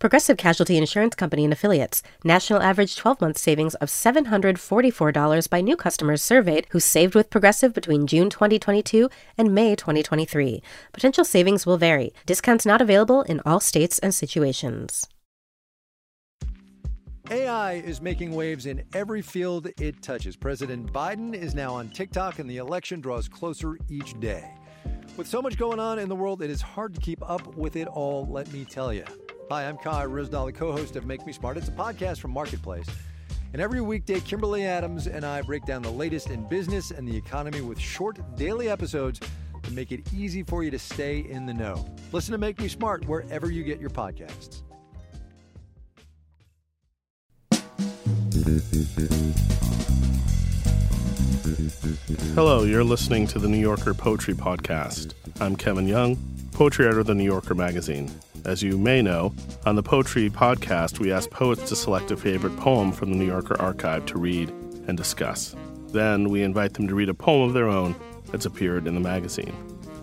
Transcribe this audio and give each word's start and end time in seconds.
Progressive 0.00 0.38
Casualty 0.38 0.78
Insurance 0.78 1.14
Company 1.14 1.44
and 1.44 1.52
Affiliates. 1.52 2.02
National 2.24 2.62
average 2.62 2.96
12 2.96 3.20
month 3.20 3.36
savings 3.36 3.74
of 3.76 3.90
$744 3.90 5.50
by 5.50 5.60
new 5.60 5.76
customers 5.76 6.22
surveyed 6.22 6.66
who 6.70 6.80
saved 6.80 7.14
with 7.14 7.28
Progressive 7.28 7.74
between 7.74 8.06
June 8.06 8.30
2022 8.30 9.10
and 9.36 9.54
May 9.54 9.76
2023. 9.76 10.62
Potential 10.94 11.22
savings 11.22 11.66
will 11.66 11.76
vary. 11.76 12.14
Discounts 12.24 12.64
not 12.64 12.80
available 12.80 13.20
in 13.24 13.42
all 13.44 13.60
states 13.60 13.98
and 13.98 14.14
situations. 14.14 15.06
AI 17.30 17.74
is 17.74 18.00
making 18.00 18.34
waves 18.34 18.64
in 18.64 18.82
every 18.94 19.20
field 19.20 19.68
it 19.78 20.02
touches. 20.02 20.34
President 20.34 20.90
Biden 20.90 21.34
is 21.34 21.54
now 21.54 21.74
on 21.74 21.90
TikTok, 21.90 22.38
and 22.38 22.48
the 22.48 22.56
election 22.56 23.02
draws 23.02 23.28
closer 23.28 23.76
each 23.90 24.18
day. 24.18 24.50
With 25.18 25.26
so 25.26 25.42
much 25.42 25.58
going 25.58 25.78
on 25.78 25.98
in 25.98 26.08
the 26.08 26.16
world, 26.16 26.40
it 26.40 26.48
is 26.48 26.62
hard 26.62 26.94
to 26.94 27.00
keep 27.02 27.22
up 27.28 27.54
with 27.54 27.76
it 27.76 27.86
all, 27.86 28.26
let 28.30 28.50
me 28.50 28.64
tell 28.64 28.94
you. 28.94 29.04
Hi, 29.50 29.66
I'm 29.66 29.78
Kai 29.78 30.04
Ryssdal, 30.04 30.46
the 30.46 30.52
co 30.52 30.70
host 30.70 30.94
of 30.94 31.06
Make 31.06 31.26
Me 31.26 31.32
Smart. 31.32 31.56
It's 31.56 31.66
a 31.66 31.72
podcast 31.72 32.18
from 32.18 32.30
Marketplace. 32.30 32.86
And 33.52 33.60
every 33.60 33.80
weekday, 33.80 34.20
Kimberly 34.20 34.64
Adams 34.64 35.08
and 35.08 35.26
I 35.26 35.42
break 35.42 35.66
down 35.66 35.82
the 35.82 35.90
latest 35.90 36.30
in 36.30 36.46
business 36.46 36.92
and 36.92 37.08
the 37.08 37.16
economy 37.16 37.60
with 37.60 37.76
short 37.76 38.20
daily 38.36 38.68
episodes 38.68 39.18
to 39.64 39.72
make 39.72 39.90
it 39.90 40.02
easy 40.14 40.44
for 40.44 40.62
you 40.62 40.70
to 40.70 40.78
stay 40.78 41.26
in 41.28 41.46
the 41.46 41.52
know. 41.52 41.84
Listen 42.12 42.30
to 42.30 42.38
Make 42.38 42.60
Me 42.60 42.68
Smart 42.68 43.04
wherever 43.08 43.50
you 43.50 43.64
get 43.64 43.80
your 43.80 43.90
podcasts. 43.90 44.62
Hello, 52.36 52.62
you're 52.62 52.84
listening 52.84 53.26
to 53.26 53.40
the 53.40 53.48
New 53.48 53.58
Yorker 53.58 53.94
Poetry 53.94 54.34
Podcast. 54.34 55.14
I'm 55.40 55.56
Kevin 55.56 55.88
Young, 55.88 56.16
poetry 56.52 56.84
editor 56.84 57.00
of 57.00 57.08
the 57.08 57.16
New 57.16 57.24
Yorker 57.24 57.56
magazine. 57.56 58.08
As 58.44 58.62
you 58.62 58.78
may 58.78 59.02
know, 59.02 59.34
on 59.66 59.76
the 59.76 59.82
Poetry 59.82 60.30
Podcast, 60.30 60.98
we 60.98 61.12
ask 61.12 61.28
poets 61.30 61.68
to 61.68 61.76
select 61.76 62.10
a 62.10 62.16
favorite 62.16 62.56
poem 62.56 62.90
from 62.90 63.10
the 63.10 63.16
New 63.16 63.26
Yorker 63.26 63.60
archive 63.60 64.06
to 64.06 64.18
read 64.18 64.48
and 64.86 64.96
discuss. 64.96 65.54
Then 65.88 66.30
we 66.30 66.42
invite 66.42 66.74
them 66.74 66.88
to 66.88 66.94
read 66.94 67.10
a 67.10 67.14
poem 67.14 67.42
of 67.42 67.54
their 67.54 67.68
own 67.68 67.94
that's 68.30 68.46
appeared 68.46 68.86
in 68.86 68.94
the 68.94 69.00
magazine. 69.00 69.54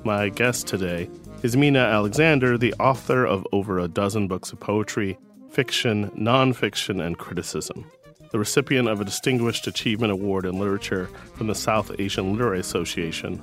My 0.03 0.29
guest 0.29 0.67
today 0.67 1.09
is 1.41 1.55
Meena 1.55 1.91
Alexander, 1.91 2.57
the 2.57 2.73
author 2.75 3.25
of 3.25 3.45
over 3.51 3.79
a 3.79 3.87
dozen 3.87 4.27
books 4.27 4.51
of 4.51 4.59
poetry, 4.59 5.17
fiction, 5.49 6.11
nonfiction, 6.11 7.03
and 7.03 7.17
criticism. 7.17 7.89
The 8.29 8.39
recipient 8.39 8.89
of 8.89 8.99
a 8.99 9.05
Distinguished 9.05 9.67
Achievement 9.67 10.11
Award 10.11 10.45
in 10.45 10.59
Literature 10.59 11.09
from 11.35 11.47
the 11.47 11.55
South 11.55 11.91
Asian 11.97 12.33
Literary 12.33 12.59
Association, 12.59 13.41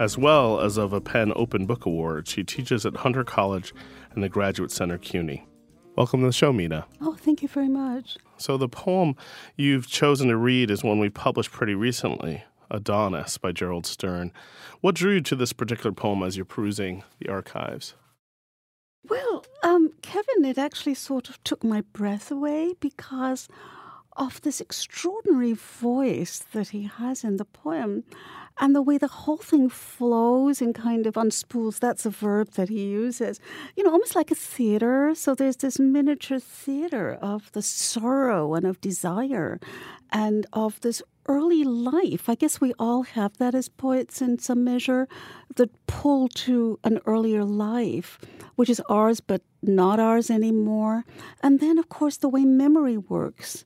as 0.00 0.18
well 0.18 0.60
as 0.60 0.76
of 0.76 0.92
a 0.92 1.00
PEN 1.00 1.32
Open 1.36 1.66
Book 1.66 1.86
Award. 1.86 2.26
She 2.26 2.42
teaches 2.42 2.84
at 2.84 2.96
Hunter 2.96 3.22
College 3.22 3.72
and 4.10 4.24
the 4.24 4.28
Graduate 4.28 4.72
Center 4.72 4.98
CUNY. 4.98 5.46
Welcome 5.96 6.20
to 6.20 6.26
the 6.26 6.32
show, 6.32 6.52
Meena. 6.52 6.84
Oh, 7.00 7.14
thank 7.14 7.42
you 7.42 7.48
very 7.48 7.68
much. 7.68 8.16
So, 8.36 8.56
the 8.56 8.68
poem 8.68 9.14
you've 9.56 9.86
chosen 9.86 10.26
to 10.28 10.36
read 10.36 10.68
is 10.68 10.82
one 10.82 10.98
we 10.98 11.10
published 11.10 11.52
pretty 11.52 11.76
recently 11.76 12.42
Adonis 12.72 13.38
by 13.38 13.52
Gerald 13.52 13.86
Stern. 13.86 14.32
What 14.80 14.96
drew 14.96 15.14
you 15.14 15.20
to 15.20 15.36
this 15.36 15.52
particular 15.52 15.92
poem 15.92 16.24
as 16.24 16.36
you're 16.36 16.44
perusing 16.44 17.04
the 17.20 17.28
archives? 17.28 17.94
Well, 19.08 19.44
um, 19.62 19.92
Kevin, 20.02 20.44
it 20.44 20.58
actually 20.58 20.94
sort 20.94 21.28
of 21.28 21.42
took 21.44 21.62
my 21.62 21.82
breath 21.92 22.32
away 22.32 22.74
because 22.80 23.48
of 24.16 24.40
this 24.42 24.60
extraordinary 24.60 25.52
voice 25.52 26.44
that 26.52 26.68
he 26.68 26.84
has 26.84 27.24
in 27.24 27.36
the 27.36 27.44
poem 27.44 28.04
and 28.58 28.74
the 28.74 28.82
way 28.82 28.98
the 28.98 29.08
whole 29.08 29.36
thing 29.36 29.68
flows 29.68 30.62
and 30.62 30.74
kind 30.74 31.06
of 31.06 31.16
unspools. 31.16 31.80
That's 31.80 32.06
a 32.06 32.10
verb 32.10 32.52
that 32.52 32.68
he 32.68 32.84
uses. 32.84 33.40
You 33.76 33.82
know 33.82 33.90
almost 33.90 34.14
like 34.14 34.30
a 34.30 34.36
theater. 34.36 35.12
So 35.14 35.34
there's 35.34 35.56
this 35.56 35.78
miniature 35.78 36.38
theater 36.38 37.18
of 37.20 37.50
the 37.52 37.62
sorrow 37.62 38.54
and 38.54 38.64
of 38.64 38.80
desire 38.80 39.58
and 40.12 40.46
of 40.52 40.80
this 40.80 41.02
early 41.26 41.64
life. 41.64 42.28
I 42.28 42.34
guess 42.34 42.60
we 42.60 42.72
all 42.78 43.02
have 43.02 43.38
that 43.38 43.54
as 43.54 43.68
poets 43.68 44.22
in 44.22 44.38
some 44.38 44.62
measure 44.62 45.08
the 45.56 45.70
pull 45.86 46.28
to 46.28 46.78
an 46.84 47.00
earlier 47.06 47.44
life 47.44 48.18
which 48.56 48.70
is 48.70 48.80
ours 48.88 49.20
but 49.20 49.42
not 49.62 49.98
ours 49.98 50.30
anymore. 50.30 51.04
And 51.42 51.60
then 51.60 51.78
of 51.78 51.88
course 51.88 52.18
the 52.18 52.28
way 52.28 52.44
memory 52.44 52.98
works 52.98 53.64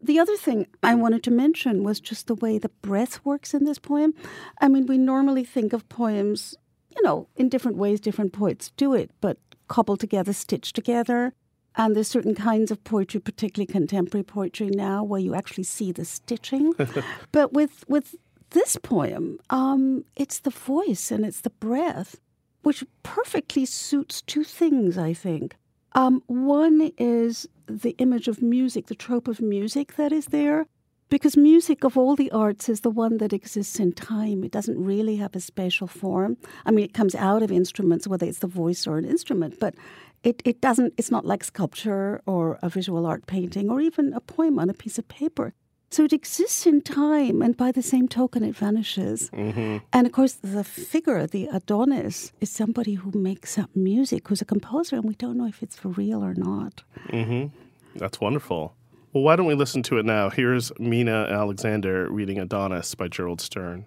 the 0.00 0.18
other 0.18 0.36
thing 0.36 0.66
I 0.82 0.94
wanted 0.94 1.22
to 1.24 1.30
mention 1.30 1.82
was 1.82 2.00
just 2.00 2.26
the 2.26 2.34
way 2.34 2.58
the 2.58 2.68
breath 2.68 3.24
works 3.24 3.54
in 3.54 3.64
this 3.64 3.78
poem. 3.78 4.14
I 4.60 4.68
mean, 4.68 4.86
we 4.86 4.98
normally 4.98 5.44
think 5.44 5.72
of 5.72 5.88
poems, 5.88 6.54
you 6.94 7.02
know, 7.02 7.28
in 7.36 7.48
different 7.48 7.76
ways, 7.76 8.00
different 8.00 8.32
poets 8.32 8.70
do 8.76 8.94
it, 8.94 9.10
but 9.20 9.38
cobbled 9.68 10.00
together, 10.00 10.32
stitched 10.32 10.74
together. 10.74 11.34
And 11.76 11.94
there's 11.94 12.08
certain 12.08 12.34
kinds 12.34 12.70
of 12.70 12.82
poetry, 12.84 13.20
particularly 13.20 13.70
contemporary 13.70 14.24
poetry 14.24 14.68
now, 14.68 15.04
where 15.04 15.20
you 15.20 15.34
actually 15.34 15.64
see 15.64 15.92
the 15.92 16.04
stitching. 16.04 16.72
but 17.32 17.52
with 17.52 17.84
with 17.88 18.14
this 18.50 18.76
poem, 18.76 19.38
um, 19.50 20.04
it's 20.16 20.38
the 20.38 20.50
voice 20.50 21.10
and 21.10 21.24
it's 21.24 21.42
the 21.42 21.50
breath, 21.50 22.16
which 22.62 22.84
perfectly 23.02 23.66
suits 23.66 24.22
two 24.22 24.44
things, 24.44 24.96
I 24.96 25.12
think. 25.12 25.56
Um, 25.96 26.22
one 26.26 26.92
is 26.98 27.48
the 27.66 27.96
image 27.96 28.28
of 28.28 28.42
music, 28.42 28.88
the 28.88 28.94
trope 28.94 29.26
of 29.26 29.40
music 29.40 29.96
that 29.96 30.12
is 30.12 30.26
there, 30.26 30.66
because 31.08 31.38
music 31.38 31.84
of 31.84 31.96
all 31.96 32.14
the 32.14 32.30
arts 32.30 32.68
is 32.68 32.82
the 32.82 32.90
one 32.90 33.16
that 33.16 33.32
exists 33.32 33.80
in 33.80 33.92
time. 33.92 34.44
It 34.44 34.52
doesn't 34.52 34.78
really 34.78 35.16
have 35.16 35.34
a 35.34 35.40
spatial 35.40 35.86
form. 35.86 36.36
I 36.66 36.70
mean, 36.70 36.84
it 36.84 36.92
comes 36.92 37.14
out 37.14 37.42
of 37.42 37.50
instruments, 37.50 38.06
whether 38.06 38.26
it's 38.26 38.40
the 38.40 38.46
voice 38.46 38.86
or 38.86 38.98
an 38.98 39.06
instrument, 39.06 39.58
but 39.58 39.74
it, 40.22 40.42
it 40.44 40.60
doesn't, 40.60 40.92
it's 40.98 41.10
not 41.10 41.24
like 41.24 41.42
sculpture 41.42 42.20
or 42.26 42.58
a 42.60 42.68
visual 42.68 43.06
art 43.06 43.26
painting 43.26 43.70
or 43.70 43.80
even 43.80 44.12
a 44.12 44.20
poem 44.20 44.58
on 44.58 44.68
a 44.68 44.74
piece 44.74 44.98
of 44.98 45.08
paper. 45.08 45.54
So 45.90 46.04
it 46.04 46.12
exists 46.12 46.66
in 46.66 46.82
time, 46.82 47.40
and 47.42 47.56
by 47.56 47.70
the 47.70 47.82
same 47.82 48.08
token, 48.08 48.42
it 48.42 48.56
vanishes. 48.56 49.30
Mm-hmm. 49.30 49.78
And 49.92 50.06
of 50.06 50.12
course, 50.12 50.34
the 50.34 50.64
figure, 50.64 51.26
the 51.26 51.46
Adonis, 51.46 52.32
is 52.40 52.50
somebody 52.50 52.94
who 52.94 53.16
makes 53.16 53.56
up 53.56 53.70
music, 53.74 54.26
who's 54.28 54.42
a 54.42 54.44
composer, 54.44 54.96
and 54.96 55.04
we 55.04 55.14
don't 55.14 55.36
know 55.36 55.46
if 55.46 55.62
it's 55.62 55.76
for 55.76 55.88
real 55.88 56.24
or 56.24 56.34
not. 56.34 56.82
Mm-hmm. 57.08 57.56
That's 57.98 58.20
wonderful. 58.20 58.74
Well, 59.12 59.22
why 59.22 59.36
don't 59.36 59.46
we 59.46 59.54
listen 59.54 59.82
to 59.84 59.98
it 59.98 60.04
now? 60.04 60.28
Here's 60.28 60.70
Meena 60.72 61.30
Alexander 61.30 62.10
reading 62.10 62.38
Adonis 62.38 62.94
by 62.94 63.08
Gerald 63.08 63.40
Stern. 63.40 63.86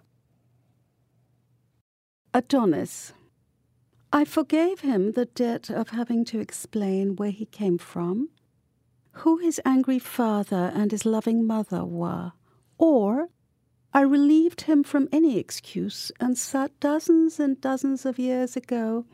Adonis. 2.33 3.13
I 4.11 4.25
forgave 4.25 4.79
him 4.79 5.11
the 5.11 5.25
debt 5.25 5.69
of 5.69 5.89
having 5.89 6.25
to 6.25 6.39
explain 6.39 7.15
where 7.17 7.29
he 7.29 7.45
came 7.45 7.77
from 7.77 8.29
who 9.11 9.37
his 9.37 9.59
angry 9.65 9.99
father 9.99 10.71
and 10.73 10.91
his 10.91 11.05
loving 11.05 11.45
mother 11.45 11.83
were, 11.83 12.31
or 12.77 13.29
I 13.93 14.01
relieved 14.01 14.61
him 14.61 14.83
from 14.83 15.09
any 15.11 15.37
excuse 15.37 16.11
and 16.19 16.37
sat 16.37 16.79
dozens 16.79 17.39
and 17.39 17.59
dozens 17.59 18.05
of 18.05 18.19
years 18.19 18.55
ago 18.55 19.05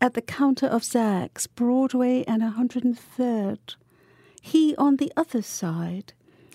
at 0.00 0.14
the 0.14 0.22
counter 0.22 0.66
of 0.66 0.84
Zach's, 0.84 1.46
Broadway 1.46 2.24
and 2.24 2.42
103rd. 2.42 3.76
He 4.42 4.74
on 4.76 4.96
the 4.96 5.12
other 5.16 5.42
side, 5.42 6.12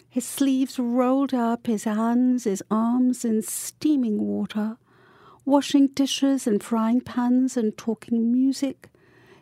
his 0.07 0.25
sleeves 0.25 0.77
rolled 0.77 1.33
up, 1.33 1.67
his 1.67 1.85
hands, 1.85 2.43
his 2.43 2.61
arms 2.69 3.23
in 3.23 3.41
steaming 3.41 4.21
water, 4.21 4.77
washing 5.45 5.87
dishes 5.87 6.45
and 6.45 6.61
frying 6.61 7.01
pans 7.01 7.55
and 7.55 7.77
talking 7.77 8.31
music, 8.31 8.89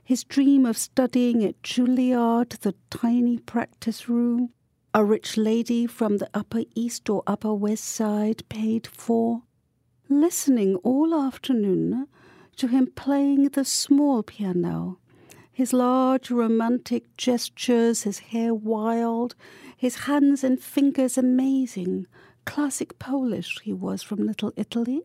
his 0.10 0.24
dream 0.24 0.66
of 0.66 0.76
studying 0.76 1.46
at 1.46 1.62
Juilliard, 1.62 2.60
the 2.62 2.74
tiny 2.90 3.38
practice 3.38 4.10
room, 4.10 4.50
a 4.92 5.06
rich 5.06 5.38
lady 5.38 5.86
from 5.86 6.18
the 6.18 6.28
Upper 6.34 6.64
East 6.74 7.12
or 7.12 7.22
Upper 7.28 7.54
West 7.54 7.84
Side 7.84 8.42
paid 8.50 8.88
for, 8.88 9.44
listening 10.10 10.78
all 10.78 11.14
afternoon 11.14 12.08
to 12.56 12.66
him 12.66 12.88
playing 12.96 13.50
the 13.50 13.64
small 13.64 14.24
piano, 14.24 14.98
his 15.52 15.74
large 15.74 16.32
romantic 16.32 17.16
gestures, 17.16 18.02
his 18.02 18.18
hair 18.18 18.52
wild, 18.52 19.36
his 19.78 20.06
hands 20.06 20.44
and 20.44 20.60
fingers 20.60 21.20
amazing, 21.20 22.08
classic 22.46 22.98
Polish 22.98 23.60
he 23.62 23.74
was 23.74 24.02
from 24.02 24.26
Little 24.26 24.54
Italy, 24.58 25.02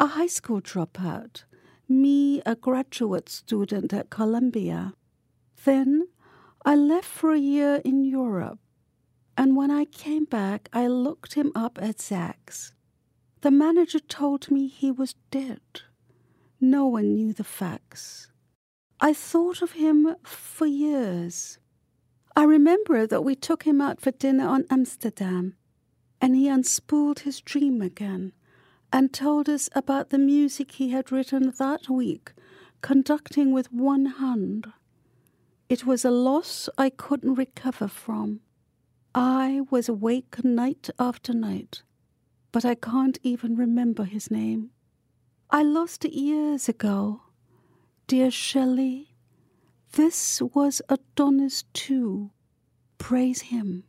a 0.00 0.06
high 0.06 0.28
school 0.28 0.62
dropout 0.62 1.44
me 1.88 2.40
a 2.46 2.54
graduate 2.54 3.28
student 3.28 3.92
at 3.92 4.10
Columbia. 4.10 4.94
Then 5.64 6.08
I 6.64 6.76
left 6.76 7.06
for 7.06 7.32
a 7.32 7.38
year 7.38 7.80
in 7.84 8.04
Europe, 8.04 8.58
and 9.36 9.56
when 9.56 9.70
I 9.70 9.84
came 9.84 10.24
back, 10.24 10.68
I 10.72 10.86
looked 10.86 11.34
him 11.34 11.52
up 11.54 11.78
at 11.80 12.00
Zach's. 12.00 12.74
The 13.42 13.50
manager 13.50 13.98
told 13.98 14.50
me 14.50 14.66
he 14.66 14.90
was 14.90 15.14
dead. 15.30 15.60
No 16.60 16.86
one 16.86 17.14
knew 17.14 17.32
the 17.32 17.44
facts. 17.44 18.28
I 19.00 19.12
thought 19.12 19.60
of 19.60 19.72
him 19.72 20.16
for 20.24 20.66
years. 20.66 21.58
I 22.36 22.44
remember 22.44 23.06
that 23.06 23.22
we 23.22 23.34
took 23.34 23.64
him 23.64 23.80
out 23.80 24.00
for 24.00 24.10
dinner 24.10 24.48
on 24.48 24.64
Amsterdam, 24.70 25.56
and 26.20 26.34
he 26.34 26.48
unspooled 26.48 27.20
his 27.20 27.40
dream 27.40 27.82
again 27.82 28.32
and 28.94 29.12
told 29.12 29.48
us 29.48 29.68
about 29.74 30.10
the 30.10 30.18
music 30.18 30.70
he 30.70 30.90
had 30.90 31.10
written 31.10 31.52
that 31.58 31.88
week, 31.88 32.32
conducting 32.80 33.52
with 33.52 33.72
one 33.72 34.06
hand. 34.06 34.68
It 35.68 35.84
was 35.84 36.04
a 36.04 36.12
loss 36.12 36.68
I 36.78 36.90
couldn't 36.90 37.34
recover 37.34 37.88
from. 37.88 38.38
I 39.12 39.62
was 39.68 39.88
awake 39.88 40.44
night 40.44 40.90
after 40.96 41.34
night, 41.34 41.82
but 42.52 42.64
I 42.64 42.76
can't 42.76 43.18
even 43.24 43.56
remember 43.56 44.04
his 44.04 44.30
name. 44.30 44.70
I 45.50 45.64
lost 45.64 46.04
it 46.04 46.12
years 46.12 46.68
ago. 46.68 47.22
Dear 48.06 48.30
Shelley, 48.30 49.16
this 49.94 50.40
was 50.40 50.80
Adonis 50.88 51.64
too. 51.72 52.30
Praise 52.98 53.42
him. 53.42 53.82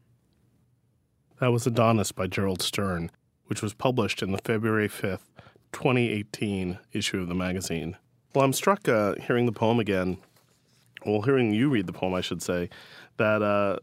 That 1.39 1.51
was 1.51 1.67
Adonis 1.67 2.11
by 2.11 2.25
Gerald 2.25 2.63
Stern, 2.63 3.11
which 3.47 3.61
was 3.61 3.73
published 3.73 4.21
in 4.21 4.31
the 4.31 4.37
February 4.39 4.89
5th, 4.89 5.27
2018 5.71 6.79
issue 6.93 7.19
of 7.19 7.27
the 7.27 7.35
magazine. 7.35 7.97
Well, 8.33 8.43
I'm 8.43 8.53
struck 8.53 8.87
uh, 8.87 9.15
hearing 9.15 9.45
the 9.45 9.51
poem 9.51 9.79
again, 9.79 10.17
well, 11.05 11.21
hearing 11.21 11.53
you 11.53 11.69
read 11.69 11.87
the 11.87 11.93
poem, 11.93 12.13
I 12.13 12.21
should 12.21 12.41
say, 12.41 12.69
that 13.17 13.41
uh, 13.41 13.77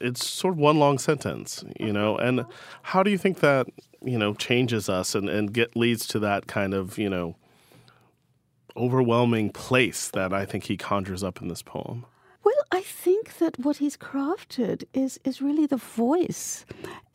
it's 0.00 0.26
sort 0.26 0.54
of 0.54 0.58
one 0.58 0.78
long 0.78 0.98
sentence, 0.98 1.64
you 1.78 1.92
know. 1.92 2.16
And 2.18 2.44
how 2.82 3.02
do 3.02 3.10
you 3.10 3.18
think 3.18 3.40
that, 3.40 3.66
you 4.02 4.18
know, 4.18 4.34
changes 4.34 4.88
us 4.88 5.14
and, 5.14 5.28
and 5.28 5.52
get 5.52 5.76
leads 5.76 6.06
to 6.08 6.18
that 6.20 6.46
kind 6.46 6.74
of, 6.74 6.98
you 6.98 7.08
know, 7.08 7.36
overwhelming 8.76 9.50
place 9.50 10.08
that 10.08 10.32
I 10.32 10.44
think 10.44 10.64
he 10.64 10.76
conjures 10.76 11.22
up 11.22 11.40
in 11.40 11.48
this 11.48 11.62
poem? 11.62 12.06
I 12.74 12.80
think 12.80 13.38
that 13.38 13.56
what 13.60 13.76
he's 13.76 13.96
crafted 13.96 14.82
is 14.92 15.20
is 15.22 15.40
really 15.40 15.64
the 15.64 15.76
voice, 15.76 16.66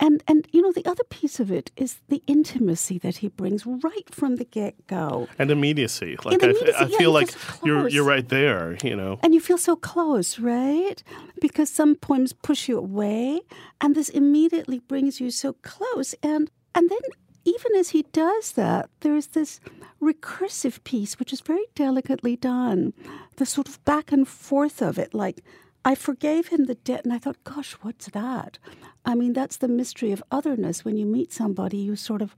and 0.04 0.24
and 0.26 0.48
you 0.52 0.62
know 0.62 0.72
the 0.72 0.86
other 0.86 1.04
piece 1.10 1.38
of 1.38 1.50
it 1.50 1.70
is 1.76 1.98
the 2.08 2.22
intimacy 2.26 2.96
that 3.00 3.18
he 3.18 3.28
brings 3.28 3.66
right 3.66 4.08
from 4.10 4.36
the 4.36 4.46
get 4.46 4.86
go, 4.86 5.28
and 5.38 5.50
immediacy. 5.50 6.16
Like 6.24 6.42
immediacy, 6.42 6.72
I, 6.72 6.84
I 6.84 6.86
yeah, 6.86 6.96
feel 6.96 7.12
like 7.12 7.34
you're 7.62 7.88
you're 7.88 8.08
right 8.14 8.26
there, 8.26 8.78
you 8.82 8.96
know, 8.96 9.18
and 9.22 9.34
you 9.34 9.40
feel 9.40 9.58
so 9.58 9.76
close, 9.76 10.38
right? 10.38 11.02
Because 11.42 11.68
some 11.68 11.94
poems 11.94 12.32
push 12.32 12.66
you 12.66 12.78
away, 12.78 13.42
and 13.82 13.94
this 13.94 14.08
immediately 14.08 14.78
brings 14.78 15.20
you 15.20 15.30
so 15.30 15.52
close, 15.60 16.14
and 16.22 16.50
and 16.74 16.88
then 16.88 17.04
even 17.44 17.74
as 17.76 17.90
he 17.90 18.02
does 18.12 18.52
that, 18.52 18.88
there's 19.00 19.28
this 19.28 19.60
recursive 20.02 20.82
piece, 20.84 21.18
which 21.18 21.32
is 21.32 21.40
very 21.40 21.66
delicately 21.74 22.36
done. 22.36 22.92
The 23.36 23.46
sort 23.46 23.68
of 23.68 23.84
back 23.84 24.12
and 24.12 24.26
forth 24.26 24.80
of 24.82 24.98
it, 24.98 25.14
like, 25.14 25.44
I 25.84 25.94
forgave 25.94 26.48
him 26.48 26.66
the 26.66 26.74
debt, 26.74 27.04
and 27.04 27.12
I 27.12 27.18
thought, 27.18 27.42
gosh, 27.44 27.72
what's 27.80 28.06
that? 28.08 28.58
I 29.04 29.14
mean, 29.14 29.32
that's 29.32 29.56
the 29.56 29.68
mystery 29.68 30.12
of 30.12 30.22
otherness. 30.30 30.84
When 30.84 30.96
you 30.96 31.06
meet 31.06 31.32
somebody, 31.32 31.78
you 31.78 31.96
sort 31.96 32.20
of, 32.20 32.36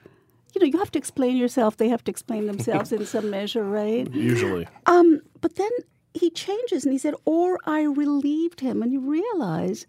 you 0.54 0.60
know, 0.60 0.66
you 0.66 0.78
have 0.78 0.92
to 0.92 0.98
explain 0.98 1.36
yourself, 1.36 1.76
they 1.76 1.88
have 1.88 2.04
to 2.04 2.10
explain 2.10 2.46
themselves 2.46 2.92
in 2.92 3.04
some 3.04 3.30
measure, 3.30 3.64
right? 3.64 4.08
Usually. 4.12 4.68
Um, 4.86 5.22
but 5.40 5.56
then 5.56 5.70
he 6.14 6.30
changes 6.30 6.84
and 6.84 6.92
he 6.92 6.98
said, 6.98 7.14
or 7.24 7.58
I 7.64 7.82
relieved 7.82 8.60
him. 8.60 8.82
And 8.82 8.92
you 8.92 9.00
realize 9.00 9.86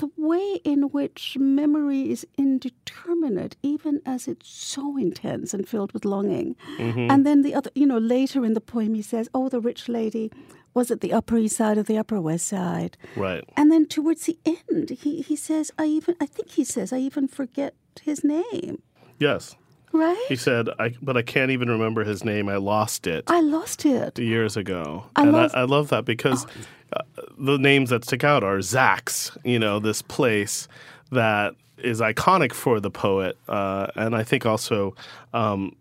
the 0.00 0.10
way 0.16 0.60
in 0.64 0.84
which 0.84 1.36
memory 1.38 2.10
is 2.10 2.26
indeterminate, 2.38 3.54
even 3.62 4.00
as 4.06 4.26
it's 4.26 4.48
so 4.48 4.96
intense 4.96 5.52
and 5.52 5.68
filled 5.68 5.92
with 5.92 6.06
longing. 6.06 6.56
Mm-hmm. 6.78 7.10
And 7.10 7.26
then 7.26 7.42
the 7.42 7.54
other, 7.54 7.70
you 7.74 7.86
know, 7.86 7.98
later 7.98 8.44
in 8.44 8.54
the 8.54 8.62
poem, 8.62 8.94
he 8.94 9.02
says, 9.02 9.28
Oh, 9.34 9.50
the 9.50 9.60
rich 9.60 9.88
lady 9.88 10.32
was 10.72 10.90
at 10.90 11.02
the 11.02 11.12
Upper 11.12 11.36
East 11.36 11.56
Side 11.56 11.76
or 11.76 11.82
the 11.82 11.98
Upper 11.98 12.18
West 12.20 12.46
Side. 12.46 12.96
Right. 13.14 13.44
And 13.56 13.70
then 13.70 13.86
towards 13.86 14.24
the 14.24 14.38
end, 14.46 14.90
he, 14.90 15.20
he 15.20 15.36
says, 15.36 15.70
I 15.78 15.84
even, 15.84 16.16
I 16.18 16.26
think 16.26 16.52
he 16.52 16.64
says, 16.64 16.92
I 16.92 16.98
even 16.98 17.28
forget 17.28 17.74
his 18.00 18.24
name. 18.24 18.80
Yes. 19.18 19.54
Right? 19.92 20.24
He 20.28 20.36
said, 20.36 20.68
I, 20.78 20.94
but 21.02 21.16
I 21.16 21.22
can't 21.22 21.50
even 21.50 21.68
remember 21.68 22.04
his 22.04 22.24
name. 22.24 22.48
I 22.48 22.56
lost 22.56 23.06
it. 23.06 23.24
I 23.26 23.40
lost 23.40 23.84
it. 23.84 24.18
Years 24.18 24.56
ago. 24.56 25.04
I 25.16 25.22
and 25.22 25.32
lost- 25.32 25.54
I, 25.54 25.60
I 25.60 25.64
love 25.64 25.88
that 25.88 26.04
because 26.04 26.46
oh. 26.46 27.00
uh, 27.00 27.22
the 27.40 27.58
names 27.58 27.90
that 27.90 28.04
stick 28.04 28.22
out 28.22 28.44
are 28.44 28.60
Zach's, 28.60 29.36
you 29.44 29.58
know, 29.58 29.80
this 29.80 30.02
place 30.02 30.68
that 31.10 31.54
is 31.78 32.00
iconic 32.00 32.52
for 32.52 32.80
the 32.80 32.90
poet. 32.90 33.36
Uh, 33.48 33.86
and 33.96 34.14
I 34.14 34.22
think 34.22 34.44
also 34.44 34.94
um, 35.32 35.74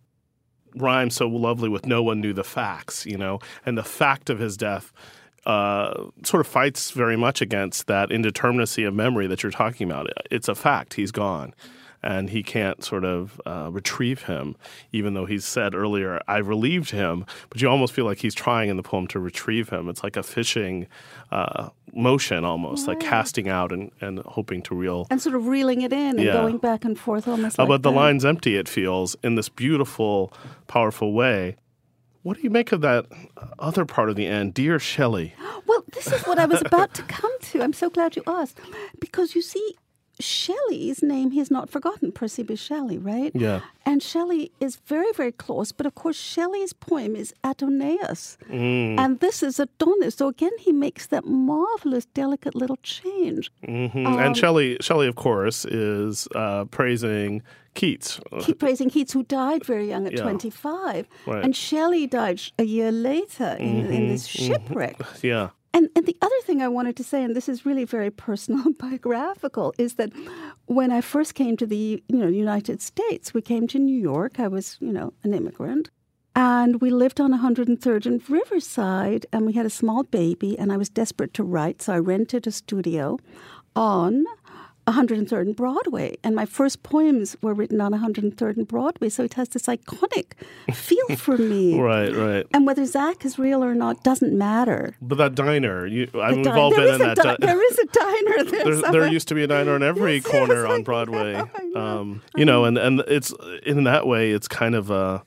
rhymes 0.75 1.15
so 1.15 1.27
lovely 1.27 1.69
with 1.69 1.85
no 1.85 2.01
one 2.01 2.21
knew 2.21 2.33
the 2.33 2.43
facts, 2.43 3.05
you 3.05 3.17
know, 3.17 3.39
and 3.65 3.77
the 3.77 3.83
fact 3.83 4.29
of 4.29 4.39
his 4.39 4.57
death. 4.57 4.93
Uh, 5.45 6.09
sort 6.23 6.41
of 6.41 6.47
fights 6.47 6.91
very 6.91 7.15
much 7.15 7.41
against 7.41 7.87
that 7.87 8.09
indeterminacy 8.09 8.87
of 8.87 8.93
memory 8.93 9.25
that 9.25 9.41
you're 9.41 9.51
talking 9.51 9.89
about. 9.89 10.07
It's 10.29 10.49
a 10.49 10.53
fact; 10.53 10.95
he's 10.95 11.11
gone, 11.11 11.55
and 12.01 12.29
he 12.29 12.43
can't 12.43 12.83
sort 12.83 13.03
of 13.03 13.41
uh, 13.45 13.69
retrieve 13.71 14.23
him, 14.23 14.55
even 14.91 15.13
though 15.13 15.25
he's 15.25 15.45
said 15.45 15.75
earlier, 15.75 16.21
I 16.27 16.37
relieved 16.37 16.91
him, 16.91 17.25
but 17.49 17.61
you 17.61 17.67
almost 17.67 17.93
feel 17.93 18.05
like 18.05 18.19
he's 18.19 18.33
trying 18.33 18.69
in 18.69 18.77
the 18.77 18.83
poem 18.83 19.07
to 19.07 19.19
retrieve 19.19 19.69
him. 19.69 19.89
It's 19.89 20.03
like 20.03 20.15
a 20.15 20.23
fishing 20.23 20.87
uh, 21.31 21.69
motion 21.93 22.45
almost, 22.45 22.87
right. 22.87 22.97
like 22.97 23.07
casting 23.07 23.49
out 23.49 23.71
and, 23.71 23.91
and 23.99 24.19
hoping 24.19 24.61
to 24.63 24.75
reel. 24.75 25.07
And 25.09 25.21
sort 25.21 25.35
of 25.35 25.47
reeling 25.47 25.81
it 25.81 25.91
in 25.91 26.17
and 26.17 26.23
yeah. 26.23 26.33
going 26.33 26.57
back 26.57 26.85
and 26.85 26.97
forth 26.97 27.27
almost 27.27 27.59
uh, 27.59 27.63
like 27.63 27.69
But 27.69 27.83
the 27.83 27.91
line's 27.91 28.23
empty, 28.23 28.55
it 28.55 28.69
feels, 28.69 29.15
in 29.23 29.35
this 29.35 29.49
beautiful, 29.49 30.33
powerful 30.67 31.13
way. 31.13 31.57
What 32.23 32.37
do 32.37 32.43
you 32.43 32.49
make 32.49 32.71
of 32.71 32.81
that 32.81 33.05
other 33.59 33.85
part 33.85 34.09
of 34.09 34.15
the 34.15 34.25
end, 34.25 34.53
dear 34.53 34.79
Shelley? 34.79 35.33
Well, 35.67 35.83
this 35.93 36.11
is 36.11 36.25
what 36.25 36.39
I 36.39 36.47
was 36.47 36.61
about 36.65 36.95
to 36.95 37.03
come 37.03 37.31
to. 37.41 37.61
I'm 37.61 37.73
so 37.73 37.91
glad 37.91 38.15
you 38.15 38.23
asked. 38.25 38.59
Because 38.99 39.35
you 39.35 39.41
see, 39.43 39.75
Shelley's 40.19 41.01
name 41.01 41.31
he's 41.31 41.49
not 41.49 41.69
forgotten, 41.69 42.11
Percy 42.11 42.43
B. 42.43 42.55
Shelley, 42.55 42.97
right? 42.97 43.31
Yeah. 43.33 43.61
And 43.85 44.03
Shelley 44.03 44.51
is 44.59 44.75
very, 44.75 45.11
very 45.13 45.31
close, 45.31 45.71
but 45.71 45.85
of 45.85 45.95
course 45.95 46.17
Shelley's 46.17 46.73
poem 46.73 47.15
is 47.15 47.33
Adonais. 47.43 48.37
Mm. 48.49 48.99
And 48.99 49.19
this 49.19 49.41
is 49.41 49.59
Adonis. 49.59 50.15
So 50.15 50.27
again 50.27 50.51
he 50.59 50.71
makes 50.71 51.07
that 51.07 51.25
marvelous, 51.25 52.05
delicate 52.05 52.55
little 52.55 52.77
change. 52.83 53.51
Mm-hmm. 53.67 54.05
Um, 54.05 54.19
and 54.19 54.37
Shelley 54.37 54.77
Shelley, 54.81 55.07
of 55.07 55.15
course, 55.15 55.65
is 55.65 56.27
uh, 56.35 56.65
praising 56.65 57.41
Keats. 57.75 58.19
Keep 58.41 58.59
praising 58.59 58.89
Keats, 58.89 59.13
who 59.13 59.23
died 59.23 59.63
very 59.63 59.87
young 59.87 60.05
at 60.05 60.13
yeah. 60.13 60.21
25. 60.21 61.07
Right. 61.25 61.43
And 61.43 61.55
Shelley 61.55 62.07
died 62.07 62.41
a 62.57 62.63
year 62.63 62.91
later 62.91 63.55
in, 63.59 63.83
mm-hmm. 63.83 63.93
in 63.93 64.07
this 64.09 64.27
mm-hmm. 64.27 64.53
shipwreck. 64.53 64.97
Mm-hmm. 64.97 65.05
Yeah. 65.27 65.49
And, 65.73 65.89
and 65.95 66.05
the 66.05 66.17
other 66.21 66.35
thing 66.43 66.61
I 66.61 66.67
wanted 66.67 66.95
to 66.97 67.03
say, 67.03 67.23
and 67.23 67.35
this 67.35 67.47
is 67.47 67.65
really 67.65 67.85
very 67.85 68.09
personal 68.27 68.65
and 68.65 68.77
biographical, 68.77 69.73
is 69.77 69.95
that 69.95 70.11
when 70.65 70.91
I 70.91 71.01
first 71.01 71.35
came 71.35 71.57
to 71.57 71.65
the 71.65 72.03
you 72.07 72.17
know 72.17 72.27
United 72.27 72.81
States, 72.81 73.33
we 73.33 73.41
came 73.41 73.67
to 73.67 73.79
New 73.79 73.97
York. 73.97 74.39
I 74.39 74.47
was 74.47 74.77
you 74.79 74.91
know 74.91 75.13
an 75.23 75.33
immigrant, 75.33 75.89
and 76.35 76.81
we 76.81 76.89
lived 76.89 77.19
on 77.19 77.31
103rd 77.33 78.05
and 78.05 78.29
Riverside, 78.29 79.25
and 79.31 79.45
we 79.45 79.53
had 79.53 79.65
a 79.65 79.69
small 79.69 80.03
baby, 80.03 80.57
and 80.57 80.71
I 80.71 80.77
was 80.77 80.89
desperate 80.89 81.33
to 81.35 81.43
write, 81.43 81.81
so 81.81 81.93
I 81.93 81.99
rented 81.99 82.47
a 82.47 82.51
studio 82.51 83.17
on 83.75 84.25
103rd 84.89 85.41
and 85.41 85.55
Broadway. 85.55 86.17
And 86.23 86.35
my 86.35 86.45
first 86.45 86.83
poems 86.83 87.35
were 87.41 87.53
written 87.53 87.81
on 87.81 87.91
103rd 87.93 88.57
and 88.57 88.67
Broadway. 88.67 89.09
So 89.09 89.23
it 89.23 89.35
has 89.35 89.49
this 89.49 89.67
iconic 89.67 90.33
feel 90.73 91.15
for 91.15 91.37
me. 91.37 91.79
right, 91.79 92.13
right. 92.15 92.45
And 92.53 92.65
whether 92.65 92.85
Zach 92.85 93.25
is 93.25 93.39
real 93.39 93.63
or 93.63 93.73
not 93.73 94.03
doesn't 94.03 94.37
matter. 94.37 94.95
But 95.01 95.17
that 95.17 95.35
diner, 95.35 95.85
you, 95.85 96.09
I 96.15 96.31
mean, 96.31 96.43
we've 96.43 96.47
all 96.47 96.71
been 96.71 96.93
in 96.93 96.99
that. 96.99 97.17
Di- 97.17 97.37
there 97.39 97.71
is 97.71 97.79
a 97.79 97.85
diner 97.85 98.43
there. 98.51 98.91
there 98.91 99.07
used 99.07 99.27
to 99.29 99.35
be 99.35 99.43
a 99.43 99.47
diner 99.47 99.75
on 99.75 99.83
every 99.83 100.15
yes, 100.15 100.25
corner 100.25 100.63
yes, 100.63 100.71
on 100.71 100.83
Broadway. 100.83 101.41
Um, 101.75 102.21
you 102.35 102.45
know, 102.45 102.65
and, 102.65 102.77
and 102.77 103.01
it's 103.07 103.33
in 103.65 103.83
that 103.83 104.07
way, 104.07 104.31
it's 104.31 104.47
kind 104.47 104.75
of 104.75 104.89
a 104.89 105.23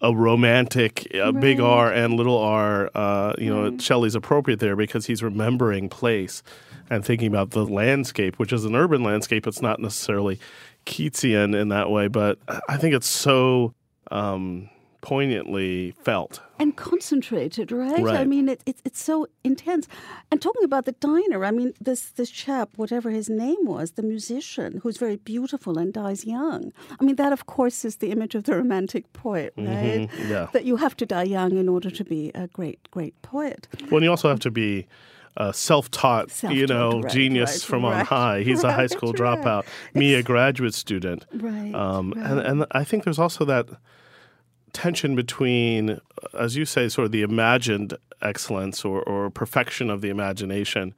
a 0.00 0.14
romantic, 0.14 1.06
a 1.14 1.32
right. 1.32 1.40
big 1.40 1.60
R 1.60 1.92
and 1.92 2.14
little 2.14 2.38
R. 2.38 2.90
Uh, 2.94 3.34
you 3.38 3.54
know. 3.54 3.76
Shelley's 3.78 4.14
appropriate 4.14 4.60
there 4.60 4.76
because 4.76 5.06
he's 5.06 5.22
remembering 5.22 5.88
place 5.88 6.42
and 6.88 7.04
thinking 7.04 7.28
about 7.28 7.50
the 7.50 7.64
landscape, 7.64 8.38
which 8.38 8.52
is 8.52 8.64
an 8.64 8.74
urban 8.74 9.02
landscape. 9.02 9.46
It's 9.46 9.62
not 9.62 9.78
necessarily 9.80 10.38
Keatsian 10.86 11.58
in 11.58 11.68
that 11.68 11.90
way, 11.90 12.08
but 12.08 12.38
I 12.68 12.76
think 12.76 12.94
it's 12.94 13.06
so 13.06 13.74
um, 14.10 14.68
poignantly 15.00 15.92
felt 16.02 16.40
and 16.60 16.76
concentrated, 16.76 17.72
right? 17.72 18.02
right. 18.02 18.20
I 18.20 18.24
mean, 18.24 18.48
it, 18.48 18.62
it, 18.66 18.80
it's 18.84 19.02
so 19.02 19.26
intense. 19.42 19.88
And 20.30 20.40
talking 20.42 20.62
about 20.62 20.84
the 20.84 20.92
diner, 20.92 21.44
I 21.44 21.50
mean, 21.50 21.72
this 21.80 22.10
this 22.10 22.30
chap, 22.30 22.70
whatever 22.76 23.10
his 23.10 23.30
name 23.30 23.64
was, 23.64 23.92
the 23.92 24.02
musician, 24.02 24.80
who's 24.82 24.98
very 24.98 25.16
beautiful 25.16 25.78
and 25.78 25.92
dies 25.92 26.26
young. 26.26 26.72
I 27.00 27.04
mean, 27.04 27.16
that 27.16 27.32
of 27.32 27.46
course 27.46 27.84
is 27.84 27.96
the 27.96 28.10
image 28.10 28.34
of 28.34 28.44
the 28.44 28.54
romantic 28.54 29.10
poet, 29.14 29.54
mm-hmm. 29.56 29.72
right? 29.72 30.10
Mm-hmm. 30.10 30.30
Yeah. 30.30 30.48
That 30.52 30.64
you 30.64 30.76
have 30.76 30.96
to 30.98 31.06
die 31.06 31.24
young 31.24 31.56
in 31.56 31.68
order 31.68 31.90
to 31.90 32.04
be 32.04 32.30
a 32.34 32.46
great, 32.48 32.90
great 32.90 33.20
poet. 33.22 33.66
Well, 33.84 33.96
and 33.96 34.04
you 34.04 34.10
also 34.10 34.28
have 34.28 34.40
to 34.40 34.50
be 34.50 34.86
a 35.36 35.54
self-taught, 35.54 36.42
you 36.42 36.66
know, 36.66 37.00
right, 37.00 37.12
genius 37.12 37.50
right, 37.52 37.62
from 37.62 37.84
on 37.84 38.04
high. 38.04 38.42
He's 38.42 38.64
a 38.64 38.72
high 38.72 38.86
school 38.94 39.12
right. 39.12 39.38
dropout. 39.38 39.64
Me, 39.94 40.14
a 40.14 40.22
graduate 40.22 40.74
student. 40.74 41.24
Right, 41.32 41.74
Um, 41.74 42.12
right. 42.12 42.26
And 42.26 42.40
and 42.40 42.66
I 42.72 42.84
think 42.84 43.04
there's 43.04 43.18
also 43.18 43.44
that 43.46 43.68
tension 44.72 45.14
between, 45.14 46.00
as 46.38 46.56
you 46.56 46.64
say, 46.64 46.88
sort 46.88 47.06
of 47.06 47.12
the 47.12 47.22
imagined 47.22 47.94
excellence 48.22 48.84
or, 48.84 49.02
or 49.02 49.30
perfection 49.30 49.90
of 49.90 50.00
the 50.00 50.08
imagination, 50.08 50.94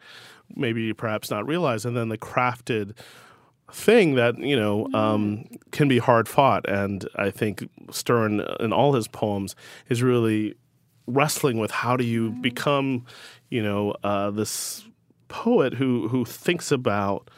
maybe 0.54 0.92
perhaps 0.92 1.30
not 1.30 1.46
realized, 1.46 1.86
and 1.86 1.96
then 1.96 2.08
the 2.08 2.18
crafted 2.18 2.94
thing 3.72 4.16
that 4.16 4.36
you 4.38 4.54
know 4.54 4.86
um, 4.92 5.44
can 5.70 5.88
be 5.88 5.98
hard 5.98 6.28
fought. 6.28 6.68
And 6.68 7.08
I 7.16 7.30
think 7.30 7.68
Stern, 7.90 8.40
in 8.60 8.72
all 8.72 8.94
his 8.94 9.08
poems, 9.08 9.56
is 9.88 10.02
really 10.02 10.54
wrestling 11.06 11.58
with 11.58 11.70
how 11.70 11.96
do 11.96 12.04
you 12.04 12.30
become, 12.30 13.04
you 13.50 13.62
know, 13.62 13.94
uh, 14.04 14.30
this 14.30 14.84
poet 15.28 15.74
who 15.74 16.08
who 16.08 16.24
thinks 16.24 16.70
about 16.70 17.30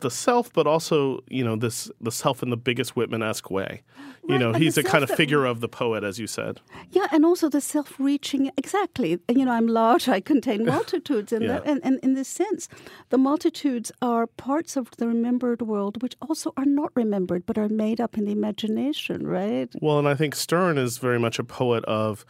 the 0.00 0.10
self, 0.10 0.52
but 0.52 0.66
also 0.66 1.20
you 1.28 1.44
know 1.44 1.56
this 1.56 1.90
the 2.00 2.10
self 2.12 2.42
in 2.42 2.50
the 2.50 2.56
biggest 2.56 2.96
Whitman-esque 2.96 3.50
way. 3.50 3.82
You 4.24 4.34
Right, 4.34 4.40
know, 4.40 4.52
he's 4.52 4.76
a 4.76 4.82
kind 4.82 5.02
of 5.02 5.08
that- 5.08 5.16
figure 5.16 5.46
of 5.46 5.60
the 5.60 5.68
poet, 5.68 6.04
as 6.04 6.18
you 6.18 6.26
said. 6.26 6.60
Yeah, 6.90 7.06
and 7.12 7.24
also 7.24 7.48
the 7.48 7.62
self-reaching. 7.62 8.50
Exactly. 8.58 9.18
You 9.28 9.44
know, 9.46 9.52
I'm 9.52 9.66
large. 9.68 10.06
I 10.08 10.20
contain 10.20 10.64
multitudes, 10.76 11.32
and, 11.32 11.44
Yeah. 11.44 11.60
and 11.64 11.80
and 11.82 11.98
in 12.02 12.12
this 12.14 12.28
sense, 12.28 12.68
the 13.10 13.18
multitudes 13.18 13.90
are 14.02 14.26
parts 14.26 14.76
of 14.76 14.90
the 14.98 15.06
remembered 15.08 15.62
world, 15.62 16.02
which 16.02 16.14
also 16.20 16.52
are 16.56 16.66
not 16.66 16.90
remembered, 16.94 17.46
but 17.46 17.56
are 17.58 17.68
made 17.70 18.00
up 18.00 18.18
in 18.18 18.24
the 18.26 18.32
imagination. 18.32 19.26
Right. 19.26 19.70
Well, 19.80 19.98
and 19.98 20.08
I 20.08 20.14
think 20.14 20.34
Stern 20.34 20.76
is 20.78 20.98
very 20.98 21.18
much 21.18 21.38
a 21.38 21.44
poet 21.44 21.84
of 21.86 22.24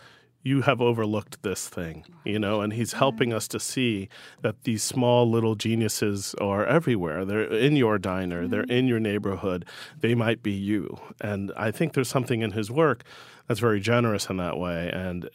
you 0.48 0.62
have 0.62 0.80
overlooked 0.80 1.42
this 1.42 1.68
thing, 1.68 2.04
you 2.24 2.38
know, 2.38 2.62
and 2.62 2.72
he's 2.72 2.94
helping 2.94 3.34
us 3.34 3.46
to 3.48 3.60
see 3.60 4.08
that 4.40 4.64
these 4.64 4.82
small 4.82 5.30
little 5.30 5.54
geniuses 5.54 6.34
are 6.40 6.64
everywhere. 6.64 7.24
They're 7.26 7.44
in 7.44 7.76
your 7.76 7.98
diner, 7.98 8.48
they're 8.48 8.62
in 8.78 8.86
your 8.86 8.98
neighborhood, 8.98 9.66
they 10.00 10.14
might 10.14 10.42
be 10.42 10.52
you. 10.52 10.98
And 11.20 11.52
I 11.54 11.70
think 11.70 11.92
there's 11.92 12.08
something 12.08 12.40
in 12.40 12.52
his 12.52 12.70
work 12.70 13.04
that's 13.46 13.60
very 13.60 13.80
generous 13.80 14.30
in 14.30 14.38
that 14.38 14.56
way. 14.58 14.90
And 14.92 15.28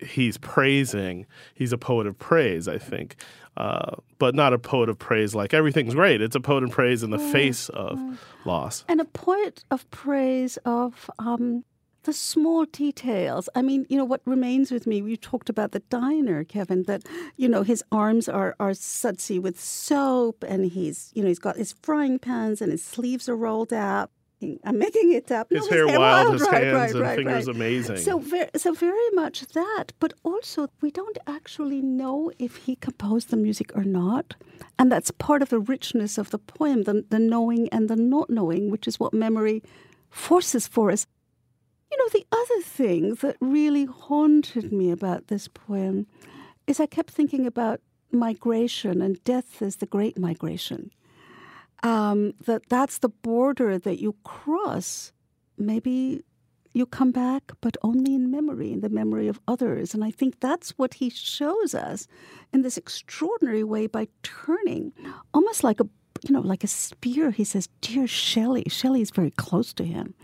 he's 0.00 0.38
praising, 0.38 1.26
he's 1.54 1.72
a 1.72 1.78
poet 1.78 2.08
of 2.08 2.18
praise, 2.18 2.66
I 2.66 2.78
think. 2.78 3.14
Uh, 3.56 3.96
but 4.18 4.36
not 4.36 4.52
a 4.52 4.58
poet 4.58 4.88
of 4.88 4.96
praise 4.98 5.34
like 5.34 5.52
everything's 5.52 5.94
great. 5.94 6.20
It's 6.22 6.36
a 6.36 6.40
poet 6.40 6.62
of 6.62 6.70
praise 6.70 7.02
in 7.02 7.10
the 7.10 7.18
face 7.18 7.68
of 7.70 7.98
loss. 8.44 8.84
and 8.88 9.00
a 9.00 9.04
poet 9.04 9.64
of 9.72 9.88
praise 9.90 10.58
of 10.64 11.10
um, 11.18 11.64
the 12.04 12.12
small 12.12 12.64
details. 12.64 13.48
I 13.54 13.62
mean, 13.62 13.86
you 13.88 13.96
know, 13.96 14.04
what 14.04 14.20
remains 14.24 14.70
with 14.70 14.86
me, 14.86 15.00
you 15.00 15.16
talked 15.16 15.48
about 15.48 15.72
the 15.72 15.80
diner, 15.80 16.44
Kevin, 16.44 16.84
that, 16.84 17.02
you 17.36 17.48
know, 17.48 17.62
his 17.62 17.82
arms 17.92 18.28
are, 18.28 18.54
are 18.60 18.74
sudsy 18.74 19.38
with 19.38 19.60
soap 19.60 20.44
and 20.46 20.66
he's, 20.66 21.10
you 21.14 21.22
know, 21.22 21.28
he's 21.28 21.38
got 21.38 21.56
his 21.56 21.74
frying 21.82 22.18
pans 22.18 22.62
and 22.62 22.72
his 22.72 22.84
sleeves 22.84 23.28
are 23.28 23.36
rolled 23.36 23.72
up. 23.72 24.10
I'm 24.64 24.78
making 24.78 25.12
it 25.12 25.32
up. 25.32 25.50
His 25.50 25.68
No, 25.68 25.88
hair 25.88 25.98
wild, 25.98 26.34
his 26.34 26.42
right, 26.42 26.62
hands 26.62 26.74
right, 26.74 26.90
and 26.92 27.00
right, 27.00 27.16
fingers 27.16 27.48
amazing. 27.48 27.96
So, 27.96 28.20
very, 28.20 28.48
so 28.54 28.72
very 28.72 29.10
much 29.12 29.40
that, 29.48 29.86
but 29.98 30.12
also 30.22 30.68
we 30.80 30.92
don't 30.92 31.18
actually 31.26 31.82
know 31.82 32.30
if 32.38 32.54
he 32.54 32.76
composed 32.76 33.30
the 33.30 33.36
music 33.36 33.72
or 33.74 33.82
not, 33.82 34.36
and 34.78 34.92
that's 34.92 35.10
part 35.10 35.42
of 35.42 35.48
the 35.48 35.58
richness 35.58 36.18
of 36.18 36.30
the 36.30 36.38
poem, 36.38 36.84
the, 36.84 37.04
the 37.10 37.18
knowing 37.18 37.68
and 37.70 37.90
the 37.90 37.96
not 37.96 38.30
knowing, 38.30 38.70
which 38.70 38.86
is 38.86 39.00
what 39.00 39.12
memory 39.12 39.60
forces 40.08 40.68
for 40.68 40.92
us. 40.92 41.04
You 41.90 41.98
know, 41.98 42.08
the 42.12 42.26
other 42.32 42.62
thing 42.62 43.14
that 43.16 43.36
really 43.40 43.84
haunted 43.86 44.72
me 44.72 44.90
about 44.90 45.28
this 45.28 45.48
poem 45.48 46.06
is 46.66 46.80
I 46.80 46.86
kept 46.86 47.10
thinking 47.10 47.46
about 47.46 47.80
migration 48.12 49.02
and 49.02 49.22
death 49.24 49.62
as 49.62 49.76
the 49.76 49.86
great 49.86 50.18
migration. 50.18 50.90
Um, 51.82 52.34
that 52.44 52.68
that's 52.68 52.98
the 52.98 53.08
border 53.08 53.78
that 53.78 54.00
you 54.00 54.16
cross. 54.24 55.12
Maybe 55.56 56.22
you 56.74 56.86
come 56.86 57.12
back, 57.12 57.52
but 57.60 57.76
only 57.82 58.14
in 58.14 58.30
memory, 58.30 58.72
in 58.72 58.80
the 58.80 58.88
memory 58.88 59.28
of 59.28 59.40
others. 59.48 59.94
And 59.94 60.04
I 60.04 60.10
think 60.10 60.40
that's 60.40 60.70
what 60.72 60.94
he 60.94 61.10
shows 61.10 61.74
us 61.74 62.06
in 62.52 62.62
this 62.62 62.76
extraordinary 62.76 63.64
way 63.64 63.86
by 63.86 64.08
turning 64.22 64.92
almost 65.32 65.64
like 65.64 65.80
a 65.80 65.88
you 66.28 66.34
know, 66.34 66.40
like 66.40 66.62
a 66.62 66.68
spear, 66.68 67.30
he 67.30 67.44
says, 67.44 67.68
Dear 67.80 68.06
Shelley. 68.06 68.64
Shelley 68.68 69.00
is 69.00 69.10
very 69.10 69.30
close 69.30 69.72
to 69.74 69.84
him, 69.84 70.14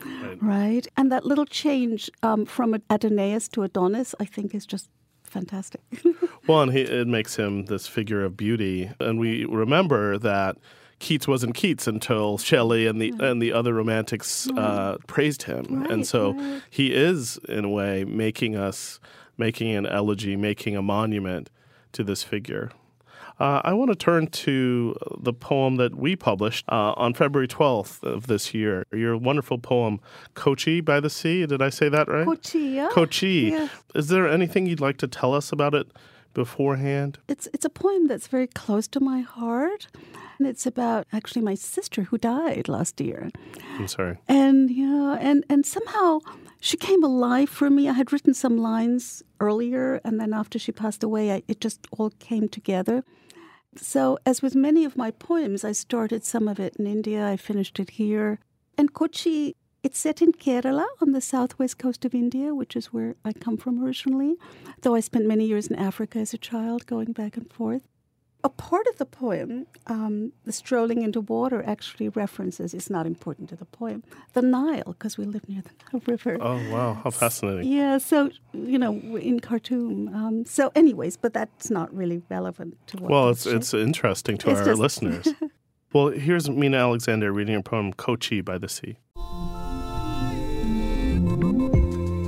right? 0.41 0.87
And 0.97 1.11
that 1.11 1.25
little 1.25 1.47
change 1.47 2.11
um, 2.23 2.45
from 2.45 2.75
Adonais 2.91 3.49
to 3.53 3.63
Adonis, 3.63 4.15
I 4.21 4.25
think, 4.25 4.55
is 4.55 4.67
just 4.67 4.89
fantastic. 5.23 5.81
Well, 6.47 6.61
and 6.61 6.73
he, 6.75 6.83
it 6.83 7.07
makes 7.07 7.37
him 7.37 7.65
this 7.65 7.87
figure 7.87 8.23
of 8.23 8.37
beauty, 8.37 8.91
and 9.01 9.19
we 9.19 9.47
remember 9.47 10.19
that 10.19 10.59
Keats 10.99 11.27
wasn't 11.27 11.55
Keats 11.55 11.87
until 11.87 12.37
Shelley 12.37 12.87
and 12.87 13.01
the 13.01 13.15
and 13.19 13.41
the 13.41 13.51
other 13.51 13.73
romantics 13.73 14.47
uh, 14.51 14.99
praised 15.07 15.45
him, 15.45 15.87
and 15.89 16.07
so 16.07 16.35
right. 16.35 16.63
he 16.69 16.93
is 16.93 17.39
in 17.49 17.65
a 17.65 17.71
way 17.71 18.05
making 18.05 18.57
us 18.57 19.01
making 19.39 19.75
an 19.75 19.87
elegy, 19.87 20.37
making 20.37 20.77
a 20.77 20.83
monument 20.83 21.49
to 21.93 22.05
this 22.05 22.23
figure. 22.23 22.71
Uh, 23.41 23.61
I 23.65 23.73
want 23.73 23.91
to 23.91 23.97
turn 23.97 24.29
to 24.29 24.95
the 25.19 25.33
poem 25.33 25.77
that 25.77 25.97
we 25.97 26.15
published 26.15 26.65
uh, 26.69 26.93
on 26.97 27.15
February 27.15 27.49
12th 27.49 28.03
of 28.03 28.27
this 28.29 28.55
year. 28.55 28.87
Your 28.93 29.17
wonderful 29.17 29.59
poem, 29.59 30.01
Kochi 30.35 30.81
by 30.81 31.01
the 31.01 31.11
Sea. 31.11 31.45
Did 31.47 31.61
I 31.61 31.71
say 31.71 31.89
that 31.89 32.09
right? 32.09 32.25
Kochi, 32.25 32.59
yeah? 32.61 32.89
Kochi. 32.93 33.51
Yes. 33.51 33.71
Is 33.95 34.09
there 34.09 34.29
anything 34.29 34.67
you'd 34.67 34.81
like 34.81 34.99
to 34.99 35.09
tell 35.09 35.35
us 35.35 35.51
about 35.51 35.75
it 35.75 35.89
beforehand? 36.33 37.19
It's 37.29 37.49
it's 37.53 37.65
a 37.65 37.71
poem 37.71 38.07
that's 38.07 38.29
very 38.29 38.47
close 38.47 38.87
to 38.89 39.01
my 39.01 39.21
heart. 39.21 39.89
And 40.39 40.49
it's 40.49 40.67
about 40.67 41.07
actually 41.13 41.43
my 41.43 41.55
sister 41.55 42.03
who 42.03 42.19
died 42.19 42.69
last 42.69 43.01
year. 43.01 43.31
I'm 43.79 43.89
sorry. 43.89 44.19
And 44.29 44.71
yeah, 44.71 45.17
and 45.21 45.45
and 45.49 45.65
somehow 45.65 46.21
she 46.61 46.77
came 46.77 47.05
alive 47.05 47.49
for 47.49 47.71
me. 47.71 47.89
I 47.89 47.93
had 47.93 48.13
written 48.13 48.35
some 48.35 48.57
lines 48.59 49.23
earlier, 49.39 50.01
and 50.05 50.19
then 50.21 50.33
after 50.33 50.59
she 50.59 50.73
passed 50.73 51.03
away, 51.05 51.33
I, 51.33 51.43
it 51.47 51.61
just 51.61 51.87
all 51.93 52.11
came 52.19 52.49
together. 52.49 53.05
So, 53.77 54.19
as 54.25 54.43
with 54.43 54.55
many 54.55 54.85
of 54.85 54.97
my 54.97 55.11
poems, 55.11 55.65
I 55.65 55.73
started 55.73 56.25
some 56.25 56.49
of 56.49 56.61
it 56.61 56.77
in 56.77 56.87
India. 56.87 57.27
I 57.27 57.37
finished 57.37 57.79
it 57.81 57.91
here. 57.91 58.39
And 58.79 58.93
Kochi, 58.93 59.57
it's 59.83 59.99
set 59.99 60.23
in 60.23 60.33
Kerala 60.33 60.87
on 61.01 61.13
the 61.13 61.21
southwest 61.21 61.79
coast 61.79 62.05
of 62.05 62.15
India, 62.15 62.55
which 62.55 62.77
is 62.77 62.87
where 62.87 63.17
I 63.25 63.33
come 63.33 63.57
from 63.57 63.85
originally. 63.85 64.37
Though 64.81 64.95
I 64.95 65.01
spent 65.01 65.27
many 65.27 65.47
years 65.47 65.67
in 65.67 65.77
Africa 65.77 66.19
as 66.21 66.33
a 66.33 66.39
child, 66.39 66.87
going 66.87 67.13
back 67.13 67.37
and 67.37 67.53
forth. 67.53 67.83
A 68.45 68.49
part 68.51 68.87
of 68.89 68.99
the 68.99 69.07
poem, 69.07 69.67
um, 69.87 70.31
the 70.45 70.53
strolling 70.53 71.01
into 71.01 71.23
water, 71.23 71.63
actually 71.67 72.11
references, 72.11 72.75
it's 72.75 72.91
not 72.91 73.07
important 73.07 73.49
to 73.49 73.57
the 73.57 73.65
poem, 73.65 74.03
the 74.35 74.43
Nile, 74.43 74.83
because 74.85 75.17
we 75.17 75.25
live 75.25 75.49
near 75.49 75.63
the 75.63 75.71
Nile 75.93 76.03
River. 76.07 76.37
Oh, 76.43 76.61
wow. 76.71 77.01
How 77.03 77.09
fascinating. 77.11 77.73
Yeah, 77.73 77.97
so, 77.97 78.29
you 78.53 78.79
know, 78.79 78.93
in 79.17 79.41
Khartoum. 79.41 80.09
Um, 80.15 80.45
so, 80.45 80.71
anyways, 80.75 81.17
but 81.17 81.33
that's 81.33 81.71
not 81.71 81.91
really 81.97 82.21
relevant 82.29 82.77
to 82.89 82.99
what 82.99 83.11
Well, 83.11 83.25
we 83.25 83.31
it's 83.31 83.45
share. 83.45 83.57
it's 83.57 83.73
interesting 83.73 84.37
to 84.37 84.51
It's 84.51 84.61
our 84.61 84.67
just- 84.67 84.81
listeners. 84.87 85.29
well, 85.95 86.09
here's 86.09 86.47
Meena 86.51 86.79
Alexander 86.81 87.33
reading 87.33 87.55
her 87.55 87.63
poem 87.63 87.95
Kochi 87.95 88.43
by 88.43 88.59
the 88.59 88.69
Sea. 88.69 88.99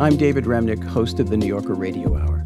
I'm 0.00 0.16
David 0.16 0.44
Remnick, 0.44 0.82
host 0.82 1.20
of 1.20 1.28
the 1.28 1.36
New 1.36 1.46
Yorker 1.46 1.74
Radio 1.74 2.16
Hour. 2.16 2.45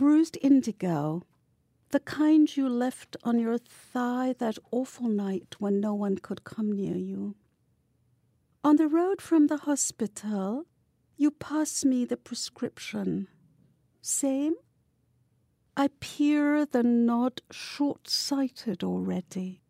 Bruised 0.00 0.38
indigo, 0.40 1.26
the 1.90 2.00
kind 2.00 2.56
you 2.56 2.70
left 2.70 3.18
on 3.22 3.38
your 3.38 3.58
thigh 3.58 4.34
that 4.38 4.56
awful 4.70 5.08
night 5.08 5.56
when 5.58 5.78
no 5.78 5.92
one 5.92 6.16
could 6.16 6.42
come 6.42 6.72
near 6.72 6.96
you. 6.96 7.36
On 8.64 8.76
the 8.76 8.88
road 8.88 9.20
from 9.20 9.48
the 9.48 9.58
hospital, 9.58 10.64
you 11.18 11.30
pass 11.30 11.84
me 11.84 12.06
the 12.06 12.16
prescription. 12.16 13.28
Same? 14.00 14.54
I 15.76 15.90
peer 16.00 16.64
the 16.64 16.82
nod 16.82 17.42
short 17.50 18.08
sighted 18.08 18.82
already. 18.82 19.60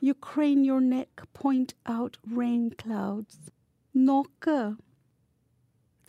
You 0.00 0.14
crane 0.14 0.62
your 0.62 0.80
neck, 0.80 1.22
point 1.32 1.74
out 1.84 2.16
rain 2.24 2.74
clouds. 2.78 3.50
Knocker. 3.92 4.76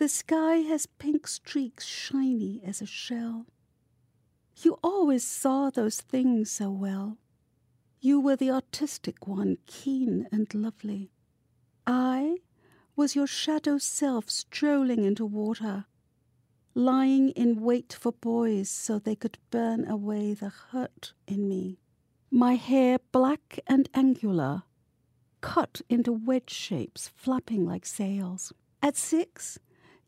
The 0.01 0.10
sky 0.10 0.55
has 0.62 0.88
pink 0.88 1.27
streaks 1.27 1.86
shiny 1.86 2.60
as 2.65 2.81
a 2.81 2.88
shell. 2.88 3.46
You 4.63 4.79
always 4.84 5.24
saw 5.24 5.70
those 5.70 6.01
things 6.01 6.50
so 6.50 6.72
well. 6.72 7.20
You 8.00 8.20
were 8.20 8.36
the 8.36 8.50
artistic 8.50 9.27
one, 9.27 9.60
keen 9.67 10.27
and 10.31 10.51
lovely. 10.55 11.12
I 11.86 12.38
was 12.96 13.15
your 13.15 13.27
shadow 13.27 13.77
self 13.77 14.27
strolling 14.27 15.03
into 15.03 15.24
water, 15.24 15.86
lying 16.74 17.29
in 17.29 17.62
wait 17.62 17.93
for 17.93 18.12
boys 18.12 18.72
so 18.72 18.98
they 18.98 19.15
could 19.15 19.38
burn 19.51 19.88
away 19.88 20.34
the 20.34 20.50
hurt 20.50 21.13
in 21.27 21.48
me. 21.48 21.77
My 22.31 22.55
hair 22.55 22.98
black 23.12 23.60
and 23.67 23.88
angular, 23.93 24.63
cut 25.41 25.81
into 25.89 26.12
wedge 26.12 26.50
shapes, 26.50 27.08
flapping 27.08 27.67
like 27.67 27.86
sails. 27.86 28.51
At 28.81 28.98
six, 28.98 29.60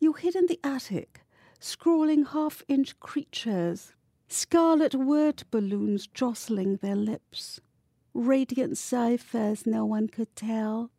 you 0.04 0.12
hid 0.12 0.36
in 0.36 0.48
the 0.48 0.60
attic, 0.66 1.22
scrawling 1.62 2.26
half 2.26 2.62
inch 2.68 3.00
creatures, 3.00 3.94
scarlet 4.28 4.94
word 4.94 5.44
balloons 5.50 6.08
jostling 6.08 6.76
their 6.76 6.96
lips, 6.96 7.62
radiant 8.14 8.78
ciphers 8.78 9.66
no 9.66 9.86
one 9.86 10.08
could 10.10 10.36
tell. 10.36 10.92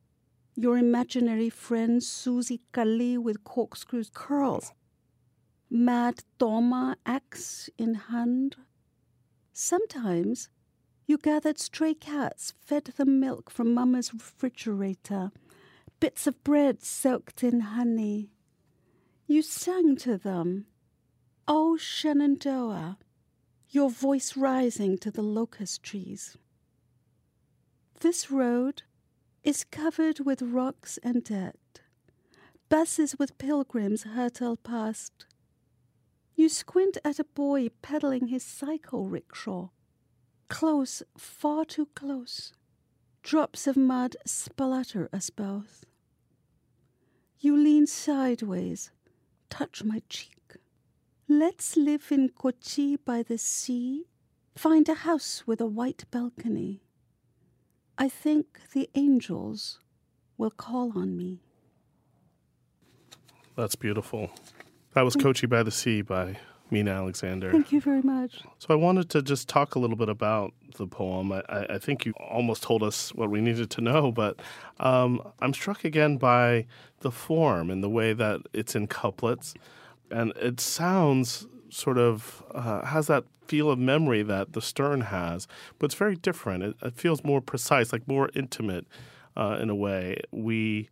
Your 0.57 0.79
imaginary 0.79 1.51
friend 1.51 2.03
Susie 2.03 2.63
Kali 2.73 3.19
with 3.19 3.45
corkscrews 3.45 4.11
curls, 4.15 4.73
mad 5.69 6.21
Toma 6.39 6.97
axe 7.05 7.69
in 7.77 7.95
hand. 7.95 8.57
Sometimes 9.53 10.49
you 11.07 11.19
gathered 11.19 11.59
stray 11.59 11.93
cats, 11.93 12.55
fed 12.59 12.85
them 12.85 13.21
milk 13.21 13.51
from 13.51 13.75
Mamma's 13.75 14.15
refrigerator, 14.15 15.31
bits 16.01 16.27
of 16.27 16.43
bread 16.43 16.83
soaked 16.83 17.43
in 17.43 17.61
honey. 17.61 18.31
You 19.27 19.41
sang 19.41 19.97
to 19.97 20.19
them, 20.19 20.67
O 21.49 21.79
Shenandoah, 21.79 22.99
your 23.71 23.89
voice 23.89 24.37
rising 24.37 24.99
to 24.99 25.11
the 25.11 25.23
locust 25.23 25.83
trees. 25.83 26.37
This 28.01 28.31
road 28.31 28.83
is 29.43 29.65
covered 29.65 30.21
with 30.21 30.43
rocks 30.43 30.99
and 31.03 31.25
dirt. 31.25 31.81
Buses 32.69 33.17
with 33.19 33.39
pilgrims 33.39 34.03
hurtle 34.03 34.57
past. 34.57 35.27
You 36.35 36.51
squint 36.51 36.99
at 37.03 37.19
a 37.19 37.25
boy 37.25 37.69
pedaling 37.81 38.27
his 38.27 38.43
cycle 38.43 39.09
rickshaw. 39.09 39.69
Close, 40.49 41.03
far 41.17 41.65
too 41.65 41.87
close. 41.95 42.53
Drops 43.23 43.67
of 43.67 43.77
mud 43.77 44.17
splatter 44.27 45.09
us 45.15 45.31
both. 45.31 45.85
You 47.39 47.57
lean 47.57 47.87
sideways, 47.87 48.91
touch 49.55 49.85
my 49.85 50.03
cheek. 50.09 50.57
Let's 51.29 51.77
live 51.77 52.11
in 52.11 52.31
Kochi 52.31 52.97
by 52.97 53.23
the 53.23 53.39
sea. 53.39 54.05
Find 54.57 54.89
a 54.89 54.95
house 54.95 55.45
with 55.47 55.61
a 55.61 55.67
white 55.67 56.05
balcony. 56.11 56.83
I 57.97 58.09
think 58.09 58.47
the 58.73 58.91
angels 58.97 59.79
will 60.37 60.51
call 60.51 60.99
on 60.99 61.17
me. 61.17 61.41
That's 63.57 63.77
beautiful. 63.77 64.31
That 64.95 65.03
was 65.03 65.15
Kochi 65.15 65.47
by 65.47 65.63
the 65.63 65.71
Sea 65.71 66.03
by 66.03 66.37
Meena 66.73 66.97
Alexander. 66.97 67.53
Thank 67.53 67.71
you 67.71 67.81
very 67.81 68.03
much. 68.03 68.43
So 68.59 68.67
I 68.71 68.75
wanted 68.75 69.09
to 69.11 69.23
just 69.23 69.49
talk 69.49 69.77
a 69.77 69.79
little 69.79 69.97
bit 69.97 70.09
about 70.09 70.53
the 70.75 70.87
poem. 70.87 71.33
I, 71.33 71.43
I 71.49 71.79
think 71.79 72.05
you 72.05 72.13
almost 72.21 72.63
told 72.63 72.83
us 72.83 73.15
what 73.15 73.31
we 73.31 73.41
needed 73.41 73.71
to 73.71 73.81
know, 73.81 74.13
but 74.13 74.41
um, 74.79 75.21
I'm 75.41 75.55
struck 75.55 75.85
again 75.85 76.17
by 76.17 76.67
the 77.01 77.11
form 77.11 77.71
and 77.71 77.83
the 77.83 77.89
way 77.89 78.13
that 78.13 78.41
it's 78.53 78.75
in 78.75 78.87
couplets, 78.87 79.55
and 80.11 80.33
it 80.37 80.61
sounds 80.61 81.47
sort 81.71 81.99
of 81.99 82.45
uh, 82.53 82.85
has 82.85 83.07
that 83.09 83.25
feel 83.47 83.71
of 83.71 83.79
memory 83.79 84.23
that 84.23 84.53
the 84.53 84.63
Stern 84.63 85.03
has, 85.03 85.47
but 85.79 85.87
it's 85.87 85.95
very 85.95 86.17
different. 86.17 86.63
It, 86.63 86.77
it 86.83 86.95
feels 86.97 87.25
more 87.25 87.41
precise, 87.41 87.93
like 87.93 88.07
more 88.07 88.31
intimate 88.35 88.87
uh, 89.37 89.59
in 89.61 89.71
a 89.71 89.75
way. 89.75 90.21
We 90.31 90.89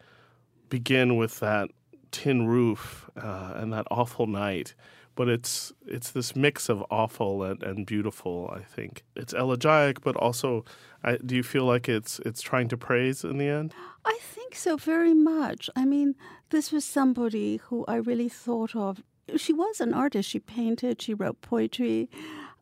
begin 0.69 1.17
with 1.17 1.41
that 1.41 1.71
tin 2.13 2.47
roof 2.47 3.11
uh, 3.17 3.55
and 3.57 3.73
that 3.73 3.87
awful 3.91 4.27
night 4.27 4.75
but 5.15 5.29
it's 5.29 5.73
it's 5.87 6.11
this 6.11 6.35
mix 6.35 6.69
of 6.69 6.85
awful 6.91 7.43
and, 7.43 7.63
and 7.63 7.87
beautiful. 7.87 8.53
I 8.55 8.61
think 8.61 9.05
it's 9.15 9.33
elegiac, 9.33 10.01
but 10.01 10.17
also, 10.17 10.65
I, 11.05 11.19
do 11.19 11.37
you 11.37 11.43
feel 11.43 11.65
like 11.65 11.89
it's 11.89 12.19
it's 12.21 12.41
trying 12.41 12.69
to 12.69 12.77
praise 12.77 13.25
in 13.25 13.39
the 13.39 13.49
end? 13.49 13.75
I 14.05 14.19
think 14.21 14.55
so 14.55 14.77
very 14.77 15.15
much. 15.15 15.69
I 15.77 15.85
mean, 15.85 16.15
this 16.51 16.73
was 16.73 16.85
somebody 16.85 17.59
who 17.65 17.85
I 17.87 17.97
really 17.97 18.29
thought 18.29 18.75
of. 18.75 19.03
She 19.37 19.53
was 19.53 19.81
an 19.81 19.95
artist. 19.95 20.29
She 20.29 20.41
painted. 20.41 21.01
She 21.01 21.15
wrote 21.15 21.41
poetry. 21.41 22.11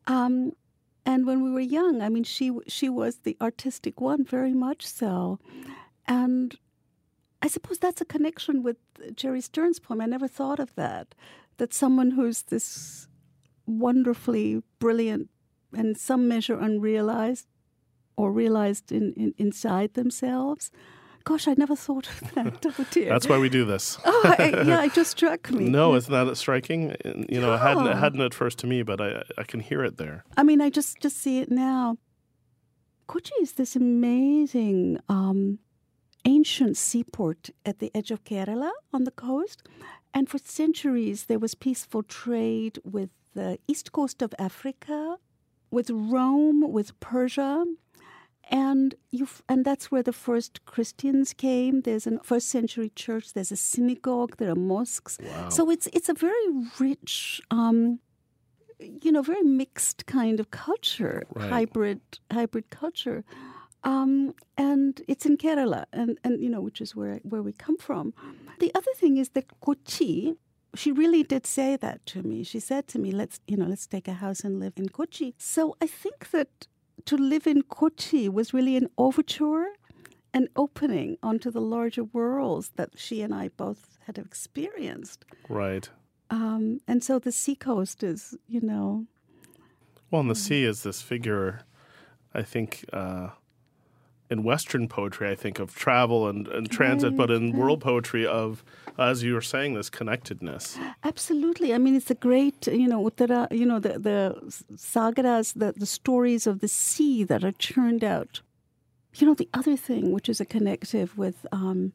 Um, 0.07 0.53
and 1.05 1.25
when 1.25 1.43
we 1.43 1.51
were 1.51 1.59
young, 1.59 2.01
I 2.01 2.09
mean, 2.09 2.23
she 2.23 2.51
she 2.67 2.89
was 2.89 3.19
the 3.19 3.37
artistic 3.41 4.01
one, 4.01 4.23
very 4.23 4.53
much 4.53 4.85
so. 4.85 5.39
And 6.05 6.57
I 7.41 7.47
suppose 7.47 7.79
that's 7.79 8.01
a 8.01 8.05
connection 8.05 8.61
with 8.63 8.77
Jerry 9.15 9.41
Stern's 9.41 9.79
poem. 9.79 10.01
I 10.01 10.05
never 10.05 10.27
thought 10.27 10.59
of 10.59 10.75
that 10.75 11.15
that 11.57 11.73
someone 11.73 12.11
who's 12.11 12.43
this 12.43 13.07
wonderfully 13.65 14.63
brilliant 14.79 15.29
and 15.73 15.97
some 15.97 16.27
measure 16.27 16.57
unrealized 16.59 17.47
or 18.17 18.31
realized 18.31 18.91
in, 18.91 19.13
in 19.13 19.33
inside 19.37 19.93
themselves. 19.93 20.71
Gosh, 21.23 21.47
I 21.47 21.53
never 21.55 21.75
thought 21.75 22.07
of 22.09 22.33
that. 22.33 22.65
Oh 22.79 22.85
dear. 22.89 23.09
That's 23.09 23.27
why 23.27 23.37
we 23.37 23.49
do 23.49 23.63
this. 23.63 23.99
oh, 24.05 24.35
I, 24.39 24.63
yeah, 24.65 24.83
it 24.83 24.93
just 24.93 25.11
struck 25.11 25.51
me. 25.51 25.69
No, 25.69 25.93
it's 25.93 26.09
not 26.09 26.35
striking. 26.35 26.95
You 27.05 27.39
know, 27.39 27.53
it 27.53 27.59
hadn't, 27.59 27.87
it 27.87 27.97
hadn't 27.97 28.21
at 28.21 28.33
first 28.33 28.57
to 28.59 28.67
me, 28.67 28.81
but 28.81 28.99
I, 28.99 29.21
I 29.37 29.43
can 29.43 29.59
hear 29.59 29.83
it 29.83 29.97
there. 29.97 30.23
I 30.35 30.43
mean, 30.43 30.61
I 30.61 30.69
just, 30.69 30.99
just 30.99 31.17
see 31.17 31.39
it 31.39 31.51
now. 31.51 31.97
Kochi 33.07 33.33
is 33.41 33.53
this 33.53 33.75
amazing 33.75 34.99
um, 35.09 35.59
ancient 36.25 36.77
seaport 36.77 37.49
at 37.65 37.79
the 37.79 37.91
edge 37.95 38.11
of 38.11 38.23
Kerala 38.23 38.71
on 38.93 39.03
the 39.05 39.11
coast. 39.11 39.67
And 40.13 40.29
for 40.29 40.37
centuries, 40.39 41.25
there 41.25 41.39
was 41.39 41.55
peaceful 41.55 42.03
trade 42.03 42.79
with 42.83 43.09
the 43.33 43.57
east 43.67 43.91
coast 43.91 44.21
of 44.21 44.33
Africa, 44.37 45.17
with 45.71 45.89
Rome, 45.89 46.69
with 46.71 46.99
Persia. 46.99 47.63
And 48.49 48.95
you 49.11 49.27
and 49.47 49.63
that's 49.63 49.89
where 49.89 50.03
the 50.03 50.11
first 50.11 50.65
Christians 50.65 51.33
came. 51.33 51.81
There's 51.81 52.05
a 52.05 52.19
first 52.23 52.49
century 52.49 52.91
church. 52.93 53.31
There's 53.33 53.51
a 53.51 53.55
synagogue. 53.55 54.35
There 54.37 54.51
are 54.51 54.55
mosques. 54.55 55.17
Wow. 55.23 55.47
So 55.49 55.69
it's 55.69 55.87
it's 55.93 56.09
a 56.09 56.13
very 56.13 56.47
rich, 56.77 57.41
um, 57.49 57.99
you 58.79 59.11
know, 59.13 59.21
very 59.21 59.43
mixed 59.43 60.05
kind 60.05 60.39
of 60.41 60.51
culture, 60.51 61.23
Right. 61.33 61.49
hybrid 61.49 62.01
hybrid 62.29 62.69
culture. 62.69 63.23
Um, 63.83 64.33
and 64.57 65.01
it's 65.07 65.25
in 65.25 65.37
Kerala, 65.37 65.85
and, 65.91 66.19
and 66.23 66.41
you 66.41 66.49
know, 66.49 66.61
which 66.61 66.81
is 66.81 66.95
where 66.95 67.19
where 67.23 67.41
we 67.41 67.51
come 67.51 67.77
from. 67.77 68.13
The 68.59 68.71
other 68.75 68.91
thing 68.95 69.17
is 69.17 69.29
that 69.29 69.45
Kochi, 69.59 70.35
she 70.75 70.91
really 70.91 71.23
did 71.23 71.47
say 71.47 71.77
that 71.77 72.05
to 72.07 72.21
me. 72.21 72.43
She 72.43 72.59
said 72.59 72.87
to 72.89 72.99
me, 72.99 73.11
"Let's 73.11 73.39
you 73.47 73.57
know, 73.57 73.65
let's 73.65 73.87
take 73.87 74.07
a 74.07 74.13
house 74.13 74.41
and 74.41 74.59
live 74.59 74.73
in 74.77 74.89
Kochi." 74.89 75.33
So 75.37 75.75
I 75.81 75.87
think 75.87 76.29
that 76.31 76.67
to 77.05 77.17
live 77.17 77.47
in 77.47 77.63
Kochi 77.63 78.29
was 78.29 78.53
really 78.53 78.77
an 78.77 78.87
overture, 78.97 79.65
an 80.33 80.47
opening 80.55 81.17
onto 81.23 81.49
the 81.49 81.61
larger 81.61 82.03
worlds 82.03 82.71
that 82.75 82.91
she 82.95 83.23
and 83.23 83.33
I 83.33 83.49
both 83.49 83.97
had 84.05 84.17
experienced. 84.19 85.25
Right. 85.49 85.89
Um, 86.29 86.79
and 86.87 87.03
so 87.03 87.19
the 87.19 87.31
seacoast 87.31 88.03
is, 88.03 88.37
you 88.47 88.61
know, 88.61 89.07
Well, 90.11 90.21
and 90.21 90.29
the 90.29 90.35
sea 90.35 90.63
is 90.63 90.83
this 90.83 91.01
figure, 91.01 91.61
I 92.33 92.43
think, 92.43 92.85
uh, 92.93 93.29
in 94.31 94.43
Western 94.43 94.87
poetry, 94.87 95.29
I 95.29 95.35
think 95.35 95.59
of 95.59 95.75
travel 95.75 96.29
and, 96.29 96.47
and 96.47 96.71
transit, 96.71 97.17
but 97.17 97.29
in 97.29 97.51
world 97.51 97.81
poetry, 97.81 98.25
of, 98.25 98.63
as 98.97 99.23
you 99.23 99.33
were 99.33 99.41
saying, 99.41 99.73
this 99.73 99.89
connectedness. 99.89 100.79
Absolutely. 101.03 101.73
I 101.73 101.77
mean, 101.77 101.95
it's 101.95 102.09
a 102.09 102.15
great, 102.15 102.65
you 102.67 102.87
know, 102.87 103.03
Uttara, 103.03 103.51
you 103.51 103.65
know, 103.65 103.79
the, 103.79 103.99
the 103.99 104.41
sagaras, 104.73 105.53
the, 105.53 105.73
the 105.73 105.85
stories 105.85 106.47
of 106.47 106.61
the 106.61 106.69
sea 106.69 107.25
that 107.25 107.43
are 107.43 107.51
churned 107.51 108.05
out. 108.05 108.41
You 109.15 109.27
know, 109.27 109.33
the 109.33 109.49
other 109.53 109.75
thing, 109.75 110.13
which 110.13 110.29
is 110.29 110.39
a 110.39 110.45
connective 110.45 111.17
with 111.17 111.45
um, 111.51 111.91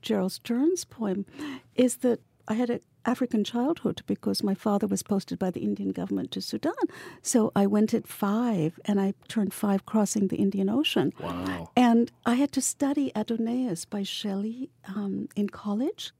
Gerald 0.00 0.30
Stern's 0.30 0.84
poem, 0.84 1.26
is 1.74 1.96
that 1.98 2.20
I 2.46 2.54
had 2.54 2.70
an 2.70 2.80
African 3.04 3.44
childhood 3.44 4.02
because 4.06 4.42
my 4.42 4.54
father 4.54 4.86
was 4.86 5.02
posted 5.02 5.38
by 5.38 5.50
the 5.50 5.60
Indian 5.60 5.90
government 5.90 6.30
to 6.32 6.40
Sudan. 6.40 6.72
So 7.22 7.52
I 7.54 7.66
went 7.66 7.94
at 7.94 8.06
five 8.06 8.78
and 8.84 9.00
I 9.00 9.14
turned 9.28 9.54
five 9.54 9.86
crossing 9.86 10.28
the 10.28 10.36
Indian 10.36 10.68
Ocean. 10.68 11.12
Wow. 11.20 11.70
And 11.76 12.10
I 12.26 12.34
had 12.34 12.52
to 12.52 12.60
study 12.60 13.12
Adonais 13.14 13.84
by 13.88 14.02
Shelley 14.02 14.70
um, 14.86 15.28
in 15.36 15.48
college. 15.48 16.12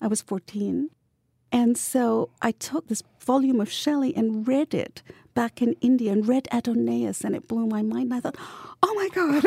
I 0.00 0.06
was 0.06 0.22
14. 0.22 0.90
And 1.50 1.78
so 1.78 2.30
I 2.42 2.52
took 2.52 2.88
this 2.88 3.02
volume 3.20 3.60
of 3.60 3.70
Shelley 3.70 4.14
and 4.14 4.46
read 4.46 4.74
it 4.74 5.02
back 5.38 5.62
in 5.62 5.76
India 5.80 6.10
and 6.10 6.26
read 6.26 6.48
Adonais, 6.50 7.22
and 7.22 7.36
it 7.36 7.46
blew 7.46 7.64
my 7.64 7.80
mind. 7.80 8.10
And 8.10 8.14
I 8.14 8.18
thought, 8.18 8.34
oh 8.82 8.92
my 9.00 9.08
God. 9.14 9.44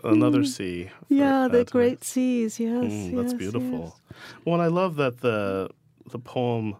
Another 0.04 0.42
sea. 0.42 0.88
Mm. 0.88 1.04
yeah, 1.10 1.48
the 1.48 1.60
Adonais. 1.60 1.70
great 1.70 2.02
seas. 2.02 2.58
Yes. 2.58 2.84
Mm, 2.84 3.16
that's 3.16 3.32
yes, 3.32 3.34
beautiful. 3.34 3.94
yes. 4.10 4.16
Well, 4.46 4.54
and 4.54 4.62
I 4.62 4.68
love 4.68 4.96
that 4.96 5.20
the 5.20 5.68
the 6.10 6.18
poem 6.18 6.76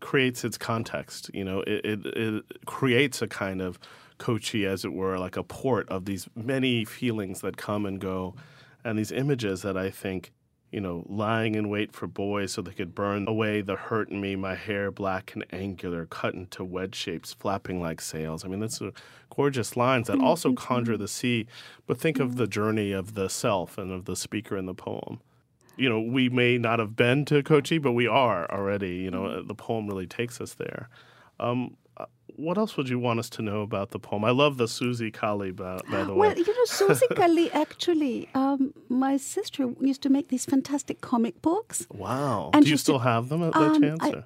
creates 0.00 0.42
its 0.42 0.56
context. 0.56 1.30
You 1.34 1.44
know, 1.44 1.60
it, 1.66 1.84
it, 1.84 2.06
it 2.06 2.44
creates 2.64 3.20
a 3.20 3.28
kind 3.28 3.60
of 3.60 3.78
Kochi, 4.16 4.64
as 4.64 4.86
it 4.86 4.94
were, 4.94 5.18
like 5.18 5.36
a 5.36 5.44
port 5.44 5.86
of 5.90 6.06
these 6.06 6.30
many 6.34 6.86
feelings 6.86 7.42
that 7.42 7.58
come 7.58 7.84
and 7.84 8.00
go, 8.00 8.36
and 8.82 8.98
these 8.98 9.12
images 9.12 9.60
that 9.60 9.76
I 9.76 9.90
think 9.90 10.32
you 10.74 10.80
know, 10.80 11.04
lying 11.08 11.54
in 11.54 11.68
wait 11.68 11.92
for 11.92 12.08
boys 12.08 12.52
so 12.52 12.60
they 12.60 12.72
could 12.72 12.96
burn 12.96 13.28
away 13.28 13.60
the 13.60 13.76
hurt 13.76 14.08
in 14.08 14.20
me, 14.20 14.34
my 14.34 14.56
hair 14.56 14.90
black 14.90 15.32
and 15.32 15.46
angular, 15.52 16.04
cut 16.04 16.34
into 16.34 16.64
wedge 16.64 16.96
shapes, 16.96 17.32
flapping 17.32 17.80
like 17.80 18.00
sails. 18.00 18.44
I 18.44 18.48
mean, 18.48 18.58
that's 18.58 18.82
gorgeous 19.30 19.76
lines 19.76 20.08
that 20.08 20.18
also 20.18 20.52
conjure 20.52 20.96
the 20.96 21.06
sea, 21.06 21.46
but 21.86 22.00
think 22.00 22.18
of 22.18 22.34
the 22.34 22.48
journey 22.48 22.90
of 22.90 23.14
the 23.14 23.28
self 23.28 23.78
and 23.78 23.92
of 23.92 24.06
the 24.06 24.16
speaker 24.16 24.56
in 24.56 24.66
the 24.66 24.74
poem. 24.74 25.20
You 25.76 25.88
know, 25.88 26.00
we 26.00 26.28
may 26.28 26.58
not 26.58 26.80
have 26.80 26.96
been 26.96 27.24
to 27.26 27.44
Kochi, 27.44 27.78
but 27.78 27.92
we 27.92 28.08
are 28.08 28.50
already. 28.50 28.96
You 28.96 29.12
know, 29.12 29.22
mm-hmm. 29.22 29.46
the 29.46 29.54
poem 29.54 29.86
really 29.86 30.08
takes 30.08 30.40
us 30.40 30.54
there. 30.54 30.88
Um, 31.38 31.76
what 32.36 32.58
else 32.58 32.76
would 32.76 32.88
you 32.88 32.98
want 32.98 33.18
us 33.18 33.30
to 33.30 33.42
know 33.42 33.62
about 33.62 33.90
the 33.90 33.98
poem? 33.98 34.24
I 34.24 34.30
love 34.30 34.56
the 34.56 34.68
Susie 34.68 35.10
Kali, 35.10 35.50
by, 35.50 35.80
by 35.90 36.04
the 36.04 36.12
way. 36.12 36.28
Well, 36.28 36.38
you 36.38 36.46
know, 36.46 36.64
Susie 36.64 37.06
Kali, 37.14 37.50
actually, 37.52 38.28
um, 38.34 38.74
my 38.88 39.16
sister 39.16 39.72
used 39.80 40.02
to 40.02 40.10
make 40.10 40.28
these 40.28 40.44
fantastic 40.44 41.00
comic 41.00 41.40
books. 41.42 41.86
Wow. 41.90 42.50
And 42.52 42.64
Do 42.64 42.70
you 42.70 42.76
still 42.76 42.98
to, 42.98 43.04
have 43.04 43.28
them 43.28 43.42
at 43.42 43.54
um, 43.54 43.80
chance? 43.80 44.02
I, 44.02 44.24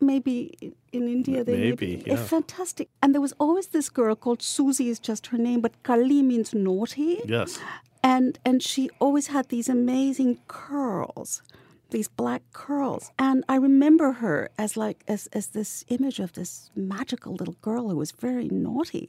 maybe 0.00 0.74
in 0.92 1.08
India 1.08 1.44
they 1.44 1.56
maybe, 1.56 2.02
yeah. 2.06 2.16
fantastic. 2.16 2.88
And 3.02 3.14
there 3.14 3.20
was 3.20 3.34
always 3.38 3.68
this 3.68 3.88
girl 3.88 4.14
called 4.14 4.42
Susie 4.42 4.88
is 4.88 4.98
just 4.98 5.28
her 5.28 5.38
name, 5.38 5.60
but 5.60 5.82
Kali 5.82 6.22
means 6.22 6.54
naughty. 6.54 7.20
Yes. 7.24 7.58
And 8.02 8.38
and 8.44 8.62
she 8.62 8.88
always 9.00 9.28
had 9.28 9.48
these 9.48 9.68
amazing 9.68 10.38
curls 10.46 11.42
these 11.90 12.08
black 12.08 12.42
curls. 12.52 13.10
And 13.18 13.44
I 13.48 13.56
remember 13.56 14.12
her 14.12 14.50
as 14.58 14.76
like 14.76 15.02
as 15.08 15.28
as 15.32 15.48
this 15.48 15.84
image 15.88 16.18
of 16.20 16.32
this 16.32 16.70
magical 16.74 17.34
little 17.34 17.56
girl 17.62 17.88
who 17.88 17.96
was 17.96 18.12
very 18.12 18.48
naughty. 18.48 19.08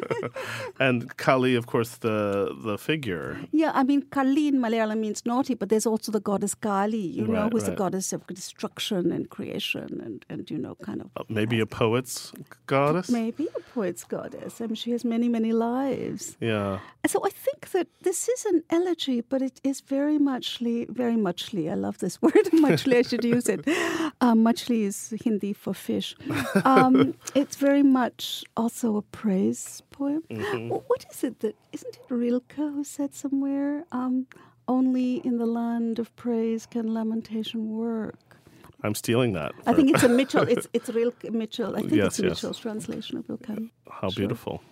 and 0.80 1.16
Kali, 1.16 1.54
of 1.54 1.66
course, 1.66 1.96
the 1.96 2.54
the 2.64 2.78
figure. 2.78 3.38
Yeah, 3.52 3.72
I 3.74 3.82
mean 3.84 4.02
Kali 4.02 4.48
in 4.48 4.58
Malayalam 4.58 4.98
means 4.98 5.24
naughty, 5.24 5.54
but 5.54 5.68
there's 5.68 5.86
also 5.86 6.12
the 6.12 6.20
goddess 6.20 6.54
Kali, 6.54 6.98
you 6.98 7.24
right, 7.24 7.32
know, 7.32 7.48
who's 7.50 7.62
right. 7.62 7.70
the 7.70 7.76
goddess 7.76 8.12
of 8.12 8.26
destruction 8.26 9.12
and 9.12 9.30
creation 9.30 10.00
and, 10.04 10.24
and 10.28 10.50
you 10.50 10.58
know, 10.58 10.74
kind 10.82 11.00
of 11.00 11.10
uh, 11.16 11.24
maybe 11.28 11.60
a 11.60 11.66
poet's 11.66 12.32
goddess? 12.66 13.10
Maybe 13.10 13.48
a 13.56 13.60
poet's 13.78 14.04
goddess. 14.04 14.60
I 14.60 14.66
mean 14.66 14.74
she 14.74 14.90
has 14.96 15.04
many, 15.04 15.28
many 15.28 15.52
lives. 15.52 16.36
Yeah. 16.40 16.80
And 17.02 17.10
so 17.12 17.18
I 17.24 17.30
think 17.46 17.60
that 17.74 17.88
this 18.02 18.28
is 18.34 18.40
an 18.52 18.58
elegy, 18.78 19.18
but 19.32 19.40
it 19.48 19.60
is 19.70 19.80
very 19.80 20.18
muchly 20.18 20.86
very 21.02 21.18
muchly 21.28 21.62
I 21.70 21.76
love 21.86 21.98
this 21.98 22.20
word, 22.26 22.46
machli. 22.64 22.96
I 22.98 23.02
should 23.02 23.24
use 23.36 23.48
it. 23.48 23.60
Uh, 24.20 24.34
machli 24.34 24.80
is 24.90 25.14
Hindi 25.24 25.52
for 25.52 25.72
fish. 25.72 26.16
Um, 26.64 27.14
it's 27.40 27.56
very 27.56 27.84
much 27.84 28.44
also 28.56 28.96
a 28.96 29.02
praise 29.02 29.82
poem. 29.90 30.22
Mm-hmm. 30.28 30.68
What 30.90 31.06
is 31.10 31.22
it 31.22 31.38
that, 31.40 31.54
isn't 31.72 31.94
it 31.96 32.06
Rilke 32.08 32.54
who 32.74 32.82
said 32.82 33.14
somewhere, 33.14 33.84
um, 33.92 34.26
only 34.66 35.10
in 35.28 35.38
the 35.38 35.46
land 35.46 35.98
of 36.00 36.14
praise 36.16 36.66
can 36.66 36.92
lamentation 36.92 37.60
work? 37.76 38.27
I'm 38.82 38.94
stealing 38.94 39.32
that. 39.32 39.52
I 39.66 39.72
think 39.72 39.90
it's 39.90 40.02
a 40.02 40.08
Mitchell. 40.20 40.42
It's 40.42 40.68
it's 40.72 40.88
real 40.90 41.12
Mitchell. 41.30 41.74
I 41.76 41.80
think 41.80 41.92
yes, 41.92 42.06
it's 42.06 42.18
yes. 42.20 42.30
Mitchell's 42.30 42.58
translation 42.58 43.18
of 43.18 43.28
Rilke. 43.28 43.70
How 43.90 44.08
sure. 44.08 44.16
beautiful. 44.16 44.62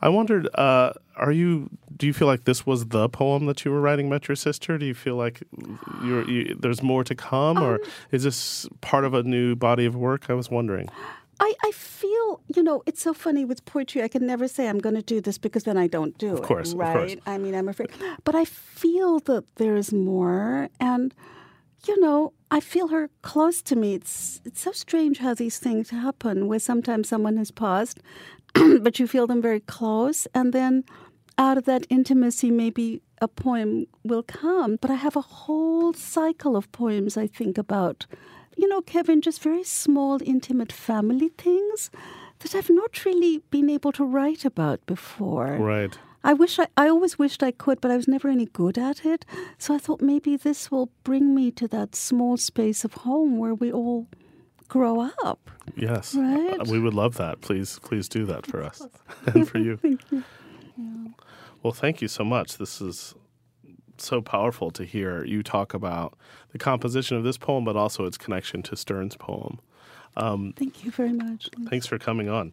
I 0.00 0.08
wondered, 0.08 0.48
uh, 0.54 0.92
are 1.16 1.32
you? 1.32 1.70
Do 1.96 2.06
you 2.06 2.12
feel 2.12 2.28
like 2.28 2.44
this 2.44 2.64
was 2.64 2.86
the 2.86 3.08
poem 3.08 3.46
that 3.46 3.64
you 3.64 3.72
were 3.72 3.80
writing 3.80 4.06
about 4.06 4.28
your 4.28 4.36
sister? 4.36 4.78
Do 4.78 4.86
you 4.86 4.94
feel 4.94 5.16
like 5.16 5.42
you, 6.02 6.56
there's 6.58 6.82
more 6.82 7.02
to 7.02 7.14
come, 7.14 7.56
um, 7.56 7.64
or 7.64 7.80
is 8.12 8.22
this 8.22 8.68
part 8.80 9.04
of 9.04 9.14
a 9.14 9.24
new 9.24 9.56
body 9.56 9.84
of 9.84 9.96
work? 9.96 10.30
I 10.30 10.34
was 10.34 10.50
wondering. 10.50 10.88
I, 11.40 11.54
I 11.64 11.70
feel, 11.72 12.40
you 12.54 12.62
know, 12.62 12.82
it's 12.86 13.00
so 13.00 13.14
funny 13.14 13.44
with 13.44 13.64
poetry. 13.64 14.02
I 14.02 14.08
can 14.08 14.26
never 14.26 14.48
say 14.48 14.68
I'm 14.68 14.80
going 14.80 14.96
to 14.96 15.02
do 15.02 15.20
this 15.20 15.38
because 15.38 15.64
then 15.64 15.76
I 15.76 15.86
don't 15.86 16.16
do 16.18 16.34
of 16.34 16.42
course, 16.42 16.72
it. 16.72 16.76
Right? 16.76 16.88
Of 16.88 16.94
course. 16.94 17.14
I 17.26 17.38
mean, 17.38 17.54
I'm 17.54 17.68
afraid. 17.68 17.90
But 18.24 18.34
I 18.34 18.44
feel 18.44 19.20
that 19.20 19.44
there's 19.56 19.92
more. 19.92 20.68
And, 20.80 21.14
you 21.86 22.00
know, 22.00 22.32
I 22.50 22.60
feel 22.60 22.88
her 22.88 23.10
close 23.22 23.62
to 23.62 23.76
me. 23.76 23.94
It's, 23.94 24.40
it's 24.44 24.60
so 24.60 24.72
strange 24.72 25.18
how 25.18 25.34
these 25.34 25.58
things 25.58 25.90
happen, 25.90 26.48
where 26.48 26.58
sometimes 26.58 27.08
someone 27.08 27.36
has 27.36 27.50
passed 27.50 28.00
but 28.80 28.98
you 28.98 29.06
feel 29.06 29.26
them 29.26 29.42
very 29.42 29.60
close. 29.60 30.26
And 30.34 30.52
then 30.52 30.84
out 31.36 31.58
of 31.58 31.64
that 31.64 31.86
intimacy, 31.90 32.50
maybe 32.50 33.02
a 33.20 33.28
poem 33.28 33.86
will 34.04 34.22
come. 34.22 34.76
But 34.80 34.90
I 34.90 34.94
have 34.94 35.16
a 35.16 35.20
whole 35.20 35.92
cycle 35.92 36.56
of 36.56 36.70
poems 36.72 37.16
I 37.16 37.26
think 37.26 37.58
about. 37.58 38.06
You 38.56 38.68
know, 38.68 38.80
Kevin, 38.80 39.20
just 39.20 39.42
very 39.42 39.62
small, 39.62 40.20
intimate 40.24 40.72
family 40.72 41.28
things 41.38 41.90
that 42.40 42.54
I've 42.54 42.70
not 42.70 43.04
really 43.04 43.42
been 43.50 43.70
able 43.70 43.92
to 43.92 44.04
write 44.04 44.44
about 44.44 44.84
before. 44.86 45.56
Right. 45.56 45.96
I 46.28 46.34
wish 46.34 46.58
I, 46.58 46.66
I 46.76 46.90
always 46.90 47.18
wished 47.18 47.42
I 47.42 47.52
could, 47.52 47.80
but 47.80 47.90
I 47.90 47.96
was 47.96 48.06
never 48.06 48.28
any 48.28 48.44
good 48.44 48.76
at 48.76 49.06
it. 49.06 49.24
So 49.56 49.74
I 49.74 49.78
thought 49.78 50.02
maybe 50.02 50.36
this 50.36 50.70
will 50.70 50.90
bring 51.02 51.34
me 51.34 51.50
to 51.52 51.66
that 51.68 51.96
small 51.96 52.36
space 52.36 52.84
of 52.84 52.92
home 52.92 53.38
where 53.38 53.54
we 53.54 53.72
all 53.72 54.06
grow 54.68 55.10
up. 55.24 55.50
Yes. 55.74 56.14
Right? 56.14 56.66
we 56.66 56.80
would 56.80 56.92
love 56.92 57.16
that. 57.16 57.40
Please, 57.40 57.78
please 57.78 58.10
do 58.10 58.26
that 58.26 58.44
for 58.44 58.62
us 58.62 58.86
and 59.26 59.48
for 59.48 59.56
you. 59.56 59.76
thank 59.82 60.02
you. 60.12 60.22
Yeah. 60.76 61.12
Well, 61.62 61.72
thank 61.72 62.02
you 62.02 62.08
so 62.08 62.24
much. 62.24 62.58
This 62.58 62.82
is 62.82 63.14
so 63.96 64.20
powerful 64.20 64.70
to 64.72 64.84
hear 64.84 65.24
you 65.24 65.42
talk 65.42 65.72
about 65.72 66.12
the 66.52 66.58
composition 66.58 67.16
of 67.16 67.24
this 67.24 67.38
poem, 67.38 67.64
but 67.64 67.74
also 67.74 68.04
its 68.04 68.18
connection 68.18 68.62
to 68.64 68.76
Stern's 68.76 69.16
poem. 69.16 69.60
Um, 70.14 70.52
thank 70.58 70.84
you 70.84 70.90
very 70.90 71.14
much. 71.14 71.48
Thanks 71.70 71.86
for 71.86 71.98
coming 71.98 72.28
on. 72.28 72.52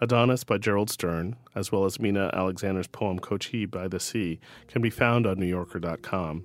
Adonis 0.00 0.44
by 0.44 0.56
Gerald 0.56 0.88
Stern, 0.88 1.36
as 1.54 1.70
well 1.70 1.84
as 1.84 1.98
Meena 1.98 2.32
Alexander's 2.32 2.86
poem 2.86 3.18
Kochi 3.18 3.66
by 3.66 3.86
the 3.86 4.00
Sea, 4.00 4.40
can 4.68 4.80
be 4.80 4.90
found 4.90 5.26
on 5.26 5.36
NewYorker.com. 5.36 6.44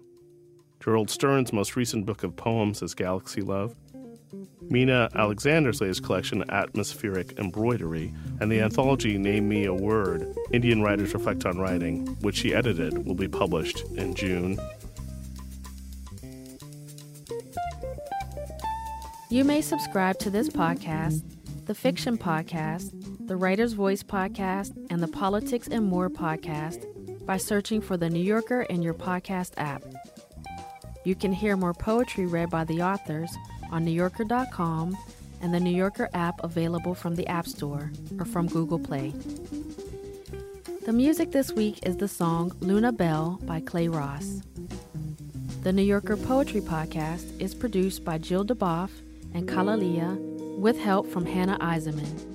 Gerald 0.84 1.10
Stern's 1.10 1.54
most 1.54 1.76
recent 1.76 2.06
book 2.06 2.24
of 2.24 2.36
poems 2.36 2.82
is 2.82 2.94
Galaxy 2.94 3.42
Love. 3.42 3.76
Meena 4.70 5.14
Alexander's 5.16 5.80
latest 5.80 6.04
collection, 6.04 6.44
Atmospheric 6.50 7.40
Embroidery, 7.40 8.14
and 8.42 8.52
the 8.52 8.60
anthology 8.60 9.18
Name 9.18 9.48
Me 9.48 9.66
a 9.66 9.74
Word 9.74 10.36
Indian 10.52 10.82
Writers 10.82 11.14
Reflect 11.14 11.46
on 11.46 11.58
Writing, 11.58 12.08
which 12.22 12.36
she 12.36 12.54
edited, 12.54 13.06
will 13.06 13.16
be 13.16 13.28
published 13.28 13.84
in 13.96 14.16
June. 14.16 14.60
You 19.30 19.44
may 19.44 19.62
subscribe 19.62 20.20
to 20.20 20.30
this 20.30 20.50
podcast, 20.50 21.24
the 21.66 21.74
Fiction 21.74 22.16
Podcast, 22.16 22.92
the 23.28 23.36
Writer's 23.36 23.74
Voice 23.74 24.04
Podcast, 24.04 24.76
and 24.92 25.02
the 25.02 25.08
Politics 25.08 25.68
and 25.68 25.84
More 25.84 26.12
Podcast 26.12 26.86
by 27.26 27.38
searching 27.38 27.82
for 27.82 27.98
The 27.98 28.08
New 28.08 28.24
Yorker 28.24 28.62
in 28.64 28.84
your 28.84 28.94
podcast 28.94 29.54
app. 29.58 29.82
You 31.06 31.16
can 31.16 31.34
hear 31.34 31.58
more 31.58 31.74
poetry 31.74 32.28
read 32.28 32.52
by 32.52 32.66
the 32.66 32.84
authors 32.84 33.32
on 33.72 33.84
NewYorker.com 33.84 34.96
and 35.42 35.54
the 35.54 35.60
New 35.60 35.76
Yorker 35.76 36.08
app 36.14 36.44
available 36.44 36.94
from 36.94 37.16
the 37.16 37.26
App 37.26 37.48
Store 37.48 37.92
or 38.20 38.26
from 38.26 38.48
Google 38.48 38.80
Play. 38.80 39.12
The 40.86 40.94
music 40.94 41.32
this 41.32 41.52
week 41.52 41.80
is 41.84 41.98
the 41.98 42.08
song 42.08 42.52
Luna 42.60 42.92
Bell 42.92 43.40
by 43.44 43.60
Clay 43.60 43.88
Ross. 43.88 44.44
The 45.64 45.74
New 45.74 45.82
Yorker 45.82 46.16
Poetry 46.16 46.62
Podcast 46.62 47.42
is 47.42 47.56
produced 47.56 48.06
by 48.06 48.20
Jill 48.20 48.46
DeBoff 48.46 48.92
and 49.34 49.50
Kalalia 49.50 50.35
with 50.58 50.80
help 50.80 51.08
from 51.08 51.26
Hannah 51.26 51.58
Eisenman. 51.60 52.35